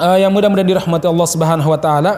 [0.00, 2.12] uh, yang mudah-mudahan dirahmati Allah Subhanahu wa taala.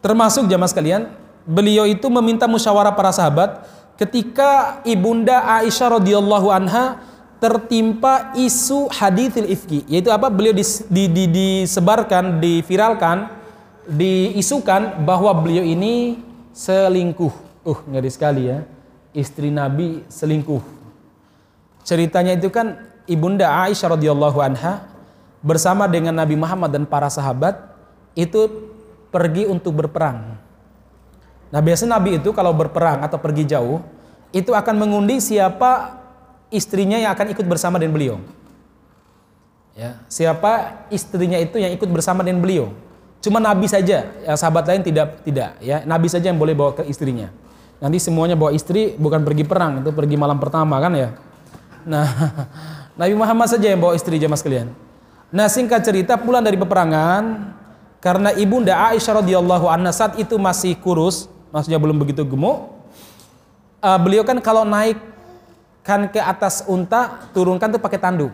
[0.00, 1.12] Termasuk jemaah sekalian,
[1.44, 3.68] beliau itu meminta musyawarah para sahabat
[4.00, 7.04] ketika ibunda Aisyah radhiyallahu anha
[7.38, 10.64] tertimpa isu hadithil ifki yaitu apa beliau di,
[11.12, 13.28] di, disebarkan diviralkan
[13.88, 16.20] diisukan bahwa beliau ini
[16.56, 18.64] selingkuh uh ngeri sekali ya
[19.12, 20.62] istri Nabi selingkuh
[21.84, 24.88] ceritanya itu kan ibunda Aisyah radhiyallahu anha
[25.44, 27.60] bersama dengan Nabi Muhammad dan para sahabat
[28.16, 28.70] itu
[29.12, 30.38] pergi untuk berperang
[31.52, 33.84] nah biasanya Nabi itu kalau berperang atau pergi jauh
[34.34, 36.02] itu akan mengundi siapa
[36.54, 38.16] istrinya yang akan ikut bersama dengan beliau.
[39.74, 42.70] Ya, siapa istrinya itu yang ikut bersama dengan beliau.
[43.24, 45.80] Cuma Nabi saja, ya, sahabat lain tidak tidak ya.
[45.88, 47.32] Nabi saja yang boleh bawa ke istrinya.
[47.80, 51.16] Nanti semuanya bawa istri bukan pergi perang, itu pergi malam pertama kan ya.
[51.88, 52.04] Nah,
[53.00, 54.68] Nabi Muhammad saja yang bawa istri jamaah sekalian.
[55.32, 57.56] Nah, singkat cerita pulang dari peperangan
[58.04, 62.76] karena ibunda Aisyah radhiyallahu anha saat itu masih kurus, maksudnya belum begitu gemuk.
[63.80, 65.00] Uh, beliau kan kalau naik
[65.80, 68.28] kan ke atas unta turunkan tuh pakai tandu,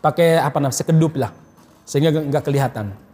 [0.00, 1.36] pakai apa namanya sekedup lah,
[1.84, 3.07] sehingga nggak kelihatan.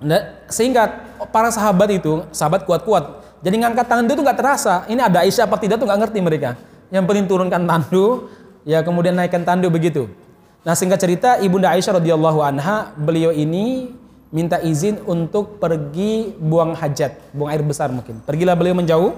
[0.00, 0.88] Nah, sehingga
[1.28, 4.84] para sahabat itu, sahabat kuat-kuat, jadi ngangkat tandu itu nggak terasa.
[4.88, 6.50] Ini ada Aisyah apa tidak tuh nggak ngerti mereka.
[6.92, 8.28] Yang penting turunkan tandu,
[8.68, 10.12] ya kemudian naikkan tandu begitu.
[10.60, 13.96] Nah singkat cerita ibunda Aisyah radhiyallahu anha beliau ini
[14.28, 18.20] minta izin untuk pergi buang hajat, buang air besar mungkin.
[18.28, 19.16] Pergilah beliau menjauh.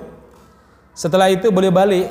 [0.94, 2.06] Setelah itu beliau balik.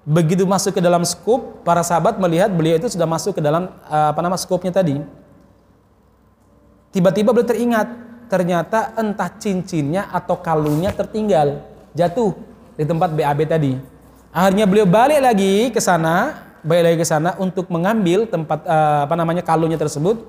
[0.00, 4.08] Begitu masuk ke dalam skup, para sahabat melihat beliau itu sudah masuk ke dalam eh,
[4.12, 4.96] apa nama skupnya tadi.
[6.90, 7.88] Tiba-tiba beliau teringat,
[8.26, 11.62] ternyata entah cincinnya atau kalungnya tertinggal,
[11.94, 12.34] jatuh
[12.74, 13.78] di tempat BAB tadi.
[14.30, 19.14] Akhirnya beliau balik lagi ke sana, balik lagi ke sana untuk mengambil tempat uh, apa
[19.14, 20.22] namanya kalungnya tersebut.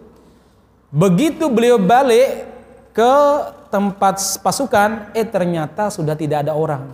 [0.93, 2.45] Begitu beliau balik
[2.93, 3.13] ke
[3.73, 6.93] tempat pasukan, eh ternyata sudah tidak ada orang.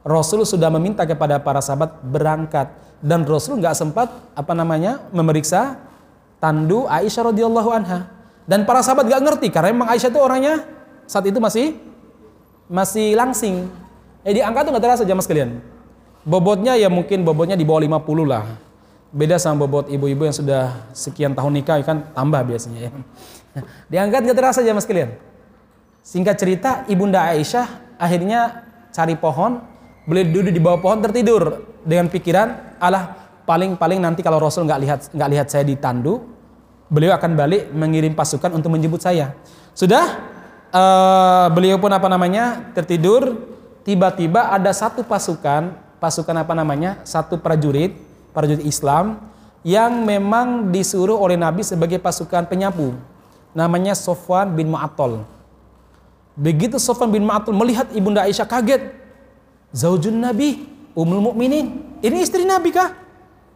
[0.00, 5.76] Rasul sudah meminta kepada para sahabat berangkat dan Rasul nggak sempat apa namanya memeriksa
[6.40, 8.19] tandu Aisyah radhiyallahu anha.
[8.48, 10.64] Dan para sahabat gak ngerti karena memang Aisyah itu orangnya
[11.04, 11.76] saat itu masih
[12.70, 13.68] masih langsing.
[14.22, 15.60] Eh diangkat tuh gak terasa jamaah sekalian.
[16.22, 18.44] Bobotnya ya mungkin bobotnya di bawah 50 lah.
[19.10, 22.90] Beda sama bobot ibu-ibu yang sudah sekian tahun nikah kan tambah biasanya ya.
[23.92, 25.10] Diangkat gak terasa jamaah sekalian.
[26.00, 29.60] Singkat cerita ibunda Aisyah akhirnya cari pohon,
[30.08, 35.00] beli duduk di bawah pohon tertidur dengan pikiran alah paling-paling nanti kalau Rasul nggak lihat
[35.12, 36.22] nggak lihat saya di tandu,
[36.90, 39.32] beliau akan balik mengirim pasukan untuk menjemput saya.
[39.72, 40.18] Sudah
[40.74, 43.48] uh, beliau pun apa namanya tertidur.
[43.80, 45.72] Tiba-tiba ada satu pasukan,
[46.02, 47.96] pasukan apa namanya, satu prajurit,
[48.36, 49.16] prajurit Islam
[49.64, 52.92] yang memang disuruh oleh Nabi sebagai pasukan penyapu.
[53.56, 55.24] Namanya Sofwan bin Mu'attal.
[56.36, 58.82] Begitu Sofwan bin Mu'attal melihat ibunda Aisyah kaget.
[59.72, 61.98] Zaujun Nabi, Ummul Mukminin.
[62.04, 62.92] Ini istri Nabi kah?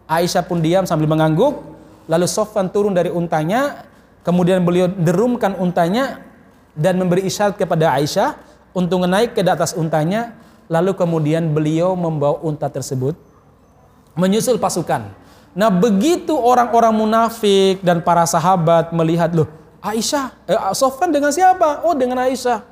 [0.08, 1.73] Aisyah pun diam sambil mengangguk
[2.04, 3.88] Lalu Sofwan turun dari untanya,
[4.20, 6.20] kemudian beliau derumkan untanya
[6.76, 8.36] dan memberi isyarat kepada Aisyah
[8.76, 10.36] untuk naik ke atas untanya,
[10.68, 13.16] lalu kemudian beliau membawa unta tersebut
[14.18, 15.10] menyusul pasukan.
[15.54, 19.46] Nah, begitu orang-orang munafik dan para sahabat melihat, loh,
[19.78, 21.86] Aisyah, eh, Sofwan dengan siapa?
[21.86, 22.66] Oh, dengan Aisyah.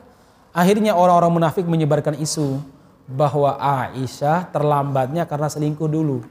[0.52, 2.60] Akhirnya orang-orang munafik menyebarkan isu
[3.08, 6.26] bahwa Aisyah terlambatnya karena selingkuh dulu.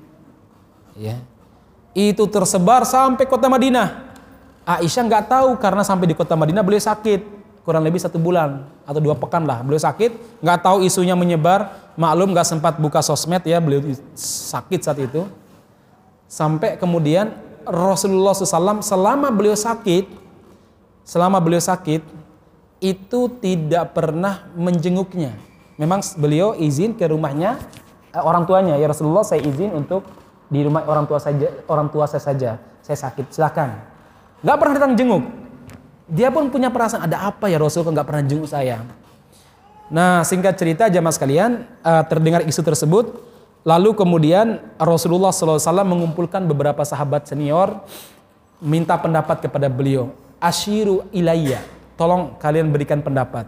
[0.93, 1.17] Ya
[1.91, 4.11] itu tersebar sampai kota Madinah.
[4.63, 9.01] Aisyah nggak tahu karena sampai di kota Madinah beliau sakit kurang lebih satu bulan atau
[9.03, 9.61] dua pekan lah.
[9.61, 11.81] Beliau sakit nggak tahu isunya menyebar.
[11.99, 13.83] Maklum nggak sempat buka sosmed ya beliau
[14.15, 15.27] sakit saat itu.
[16.31, 17.35] Sampai kemudian
[17.67, 20.07] Rasulullah SAW selama beliau sakit
[21.03, 22.01] selama beliau sakit
[22.79, 25.35] itu tidak pernah menjenguknya.
[25.75, 27.59] Memang beliau izin ke rumahnya
[28.15, 28.79] eh, orang tuanya.
[28.79, 30.07] Ya Rasulullah saya izin untuk
[30.51, 32.51] di rumah orang tua saja orang tua saya saja.
[32.83, 33.71] Saya sakit silakan.
[34.43, 35.23] Nggak pernah datang jenguk.
[36.11, 37.87] Dia pun punya perasaan ada apa ya Rasul?
[37.87, 38.83] Kok nggak pernah jenguk saya?
[39.87, 43.31] Nah singkat cerita jamaah sekalian uh, terdengar isu tersebut.
[43.63, 47.85] Lalu kemudian Rasulullah SAW mengumpulkan beberapa sahabat senior
[48.59, 50.11] minta pendapat kepada beliau.
[50.41, 51.63] Ashiru ilayya.
[51.95, 53.45] Tolong kalian berikan pendapat.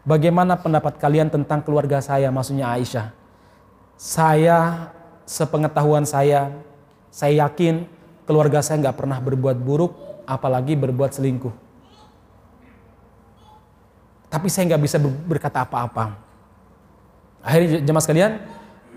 [0.00, 2.32] Bagaimana pendapat kalian tentang keluarga saya?
[2.32, 3.12] Maksudnya Aisyah.
[4.00, 4.88] Saya
[5.30, 6.50] sepengetahuan saya,
[7.14, 7.86] saya yakin
[8.26, 9.94] keluarga saya nggak pernah berbuat buruk,
[10.26, 11.54] apalagi berbuat selingkuh.
[14.26, 16.18] Tapi saya nggak bisa berkata apa-apa.
[17.46, 18.32] Akhirnya jemaah sekalian,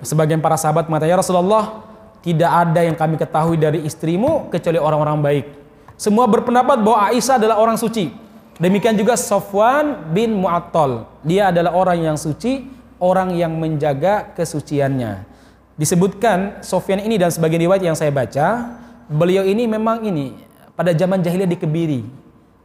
[0.01, 1.85] sebagian para sahabat mengatakan, ya Rasulullah,
[2.25, 5.45] tidak ada yang kami ketahui dari istrimu kecuali orang-orang baik.
[6.01, 8.09] Semua berpendapat bahwa Aisyah adalah orang suci.
[8.57, 11.05] Demikian juga Sofwan bin Mu'attal.
[11.25, 12.69] Dia adalah orang yang suci,
[13.01, 15.32] orang yang menjaga kesuciannya.
[15.73, 18.77] Disebutkan Sofyan ini dan sebagian riwayat yang saya baca,
[19.09, 20.37] beliau ini memang ini
[20.77, 22.05] pada zaman jahiliyah dikebiri.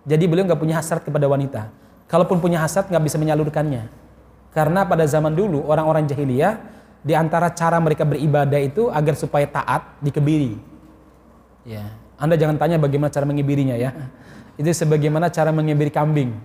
[0.04, 1.72] Jadi beliau nggak punya hasrat kepada wanita.
[2.08, 3.88] Kalaupun punya hasrat nggak bisa menyalurkannya.
[4.52, 6.60] Karena pada zaman dulu orang-orang jahiliyah
[7.00, 10.56] di antara cara mereka beribadah itu agar supaya taat dikebiri.
[11.64, 11.88] Ya,
[12.20, 13.92] Anda jangan tanya bagaimana cara mengebirinya ya.
[14.60, 16.36] Itu sebagaimana cara mengebiri kambing.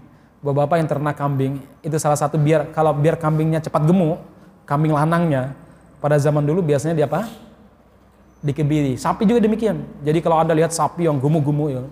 [0.44, 4.20] Bapak-bapak yang ternak kambing itu salah satu biar kalau biar kambingnya cepat gemuk,
[4.68, 5.56] kambing lanangnya
[6.04, 7.32] pada zaman dulu biasanya di apa?
[8.44, 9.00] Dikebiri.
[9.00, 9.88] Sapi juga demikian.
[10.04, 11.88] Jadi kalau Anda lihat sapi yang gumu-gumu ya,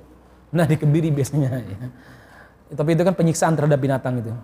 [0.52, 1.88] nah dikebiri biasanya ya.
[2.76, 4.36] Tapi itu kan penyiksaan terhadap binatang itu.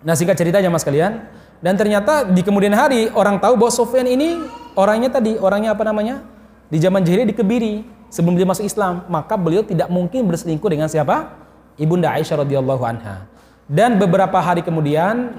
[0.00, 1.28] Nah singkat ceritanya mas kalian,
[1.60, 4.40] dan ternyata di kemudian hari orang tahu bahwa Sofyan ini
[4.72, 6.24] orangnya tadi, orangnya apa namanya?
[6.72, 11.36] Di zaman jahiliyah dikebiri sebelum dia masuk Islam, maka beliau tidak mungkin berselingkuh dengan siapa?
[11.76, 13.28] Ibunda Aisyah radhiyallahu anha.
[13.68, 15.36] Dan beberapa hari kemudian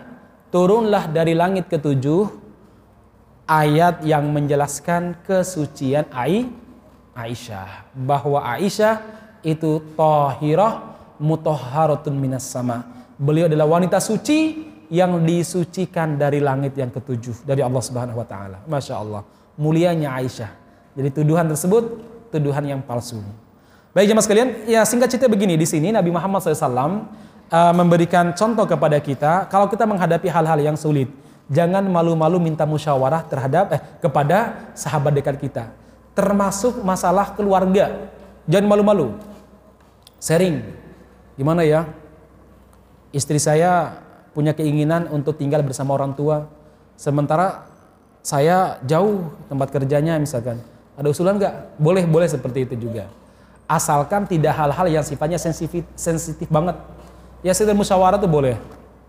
[0.53, 2.42] turunlah dari langit ketujuh
[3.47, 6.47] ayat yang menjelaskan kesucian Ai
[7.13, 8.99] Aisyah bahwa Aisyah
[9.45, 12.83] itu tahirah mutahharatun minas sama.
[13.19, 18.57] Beliau adalah wanita suci yang disucikan dari langit yang ketujuh dari Allah Subhanahu wa taala.
[18.65, 19.21] Masya Allah.
[19.53, 20.49] Mulianya Aisyah.
[20.97, 22.01] Jadi tuduhan tersebut
[22.33, 23.21] tuduhan yang palsu.
[23.93, 28.65] Baik jemaah sekalian, ya singkat cerita begini di sini Nabi Muhammad SAW uh, memberikan contoh
[28.65, 31.13] kepada kita kalau kita menghadapi hal-hal yang sulit,
[31.51, 35.73] jangan malu-malu minta musyawarah terhadap eh, kepada sahabat dekat kita.
[36.13, 38.11] Termasuk masalah keluarga.
[38.45, 39.17] Jangan malu-malu.
[40.21, 40.61] Sharing.
[41.35, 41.89] Gimana ya?
[43.11, 43.97] Istri saya
[44.33, 46.49] punya keinginan untuk tinggal bersama orang tua.
[46.97, 47.65] Sementara
[48.23, 50.61] saya jauh tempat kerjanya misalkan.
[50.93, 51.81] Ada usulan nggak?
[51.81, 53.09] Boleh, boleh seperti itu juga.
[53.65, 56.77] Asalkan tidak hal-hal yang sifatnya sensitif, sensitif banget.
[57.41, 58.55] Ya sekedar musyawarah tuh boleh.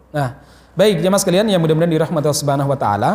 [0.09, 0.41] Nah,
[0.75, 3.13] baik jemaah sekalian yang mudah-mudahan dirahmati Allah Subhanahu wa taala.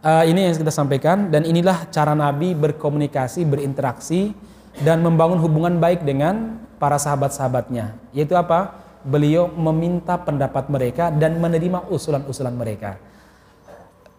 [0.00, 4.32] Uh, ini yang kita sampaikan dan inilah cara Nabi berkomunikasi, berinteraksi
[4.80, 7.96] dan membangun hubungan baik dengan para sahabat-sahabatnya.
[8.12, 8.76] Yaitu apa?
[9.06, 12.98] Beliau meminta pendapat mereka dan menerima usulan-usulan mereka.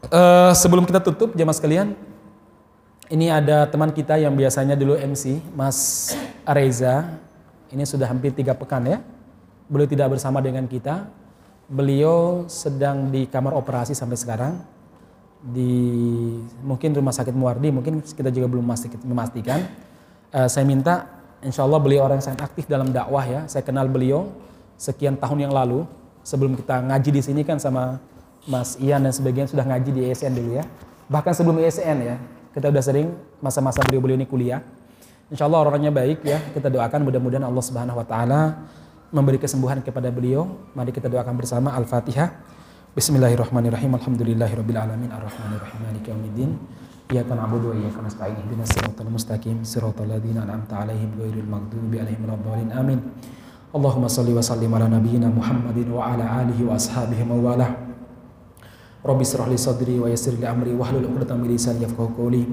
[0.07, 1.97] Uh, sebelum kita tutup jemaah sekalian,
[3.07, 6.11] ini ada teman kita yang biasanya dulu MC, Mas
[6.43, 7.15] Reza.
[7.71, 8.99] Ini sudah hampir tiga pekan ya.
[9.67, 11.07] Beliau tidak bersama dengan kita.
[11.67, 14.55] Beliau sedang di kamar operasi sampai sekarang.
[15.43, 15.75] Di
[16.63, 18.63] mungkin rumah sakit Muardi, mungkin kita juga belum
[19.03, 19.67] memastikan.
[20.31, 21.11] Uh, saya minta,
[21.43, 23.43] insya Allah beliau orang yang sangat aktif dalam dakwah ya.
[23.51, 24.31] Saya kenal beliau
[24.79, 25.83] sekian tahun yang lalu.
[26.23, 27.99] Sebelum kita ngaji di sini kan sama
[28.47, 30.63] Mas Ian dan sebagian sudah ngaji di ESN dulu ya.
[31.11, 32.15] Bahkan sebelum ESN ya,
[32.55, 33.11] kita udah sering
[33.43, 34.63] masa-masa beliau-beliau ini kuliah.
[35.27, 36.39] Insya Allah orangnya baik ya.
[36.55, 38.41] Kita doakan mudah-mudahan Allah Subhanahu Wa Taala
[39.11, 40.59] memberi kesembuhan kepada beliau.
[40.75, 42.27] Mari kita doakan bersama Al-Fatihah.
[42.91, 43.95] Bismillahirrahmanirrahim.
[43.95, 46.51] Alhamdulillahirabbil alamin arrahmanirrahim maliki yaumiddin.
[47.07, 52.19] Iyyaka na'budu wa iyyaka nasta'in ihdinas siratal mustaqim siratal ladzina an'amta 'alaihim ghairil maghdubi 'alaihim
[52.27, 52.67] waladdallin.
[52.75, 52.99] Amin.
[53.71, 57.71] Allahumma shalli wa sallim ala nabiyyina Muhammadin wa ala alihi wa ashabihi wa walah.
[59.07, 62.43] Rabbi israh li sadri wa yassir li amri wahlul 'uqdatam min lisani yafqahu qawli.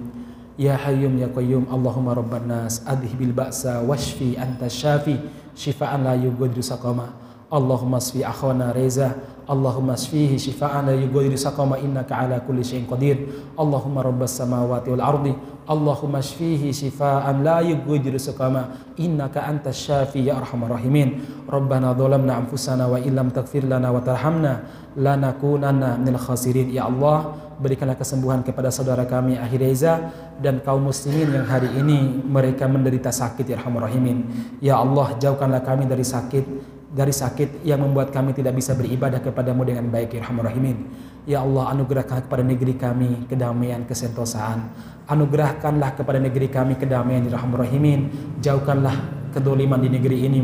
[0.55, 5.19] Ya Hayyum ya Qayyum Allahumma rabban nas adhibil ba'sa washfi anta syafi
[5.59, 7.24] shifaan la yughadiru saqama.
[7.53, 13.29] Allahumma shfi akhwana Reza Allahumma shfihi shifaan la yughadiru saqama innaka ala kulli syai'in qadir.
[13.61, 15.37] Allahumma rabbas samawati wal ardi
[15.69, 21.21] Allahumma shfihi shifaan la yughadiru saqama innaka antas syafi ya arhamar rahimin.
[21.45, 24.65] Rabbana dhalamna anfusana wa illam taghfir lana wa tarhamna
[24.97, 30.11] lanakunanna minal khasirin ya Allah berikanlah kesembuhan kepada saudara kami Akhir Reza
[30.43, 34.27] dan kaum muslimin yang hari ini mereka menderita sakit ya Rahimin
[34.59, 39.67] ya Allah jauhkanlah kami dari sakit dari sakit yang membuat kami tidak bisa beribadah kepadamu
[39.67, 40.79] dengan baik ya Rahman Rahimin.
[41.27, 44.71] Ya Allah anugerahkan kepada negeri kami kedamaian kesentosaan.
[45.11, 48.01] Anugerahkanlah kepada negeri kami kedamaian ya Rahman Rahimin.
[48.39, 50.41] Jauhkanlah kedoliman di negeri ini.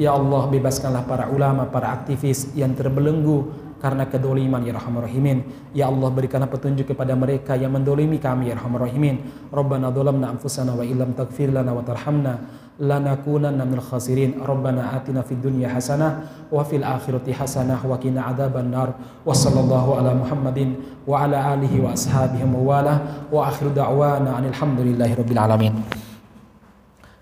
[0.00, 5.38] Ya Allah bebaskanlah para ulama, para aktivis yang terbelenggu karena kedoliman ya rahman rahimin.
[5.72, 9.16] Ya Allah berikanlah petunjuk kepada mereka yang mendolimi kami ya rahman rahimin.
[9.48, 12.32] Rabbana dhalamna anfusana wa illam taghfir lana wa tarhamna
[12.80, 18.72] lanakunanna minal khasirin Rabbana atina fid dunya hasanah wa fil akhirati hasanah wa qina adzaban
[18.72, 22.80] nar wa sallallahu ala Muhammadin wa ala alihi wa ashabihi wa
[23.28, 25.76] wa akhiru da'wana anil hamdulillahi rabbil alamin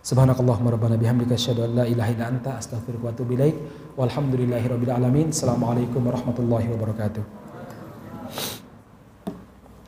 [0.08, 3.56] Subhanakallahumma rabbana bihamdika asyhadu an la ilaha illa anta astaghfiruka wa atubu ilaik.
[3.92, 5.28] Walhamdulillahirabbil alamin.
[5.36, 7.47] Assalamualaikum warahmatullahi wabarakatuh.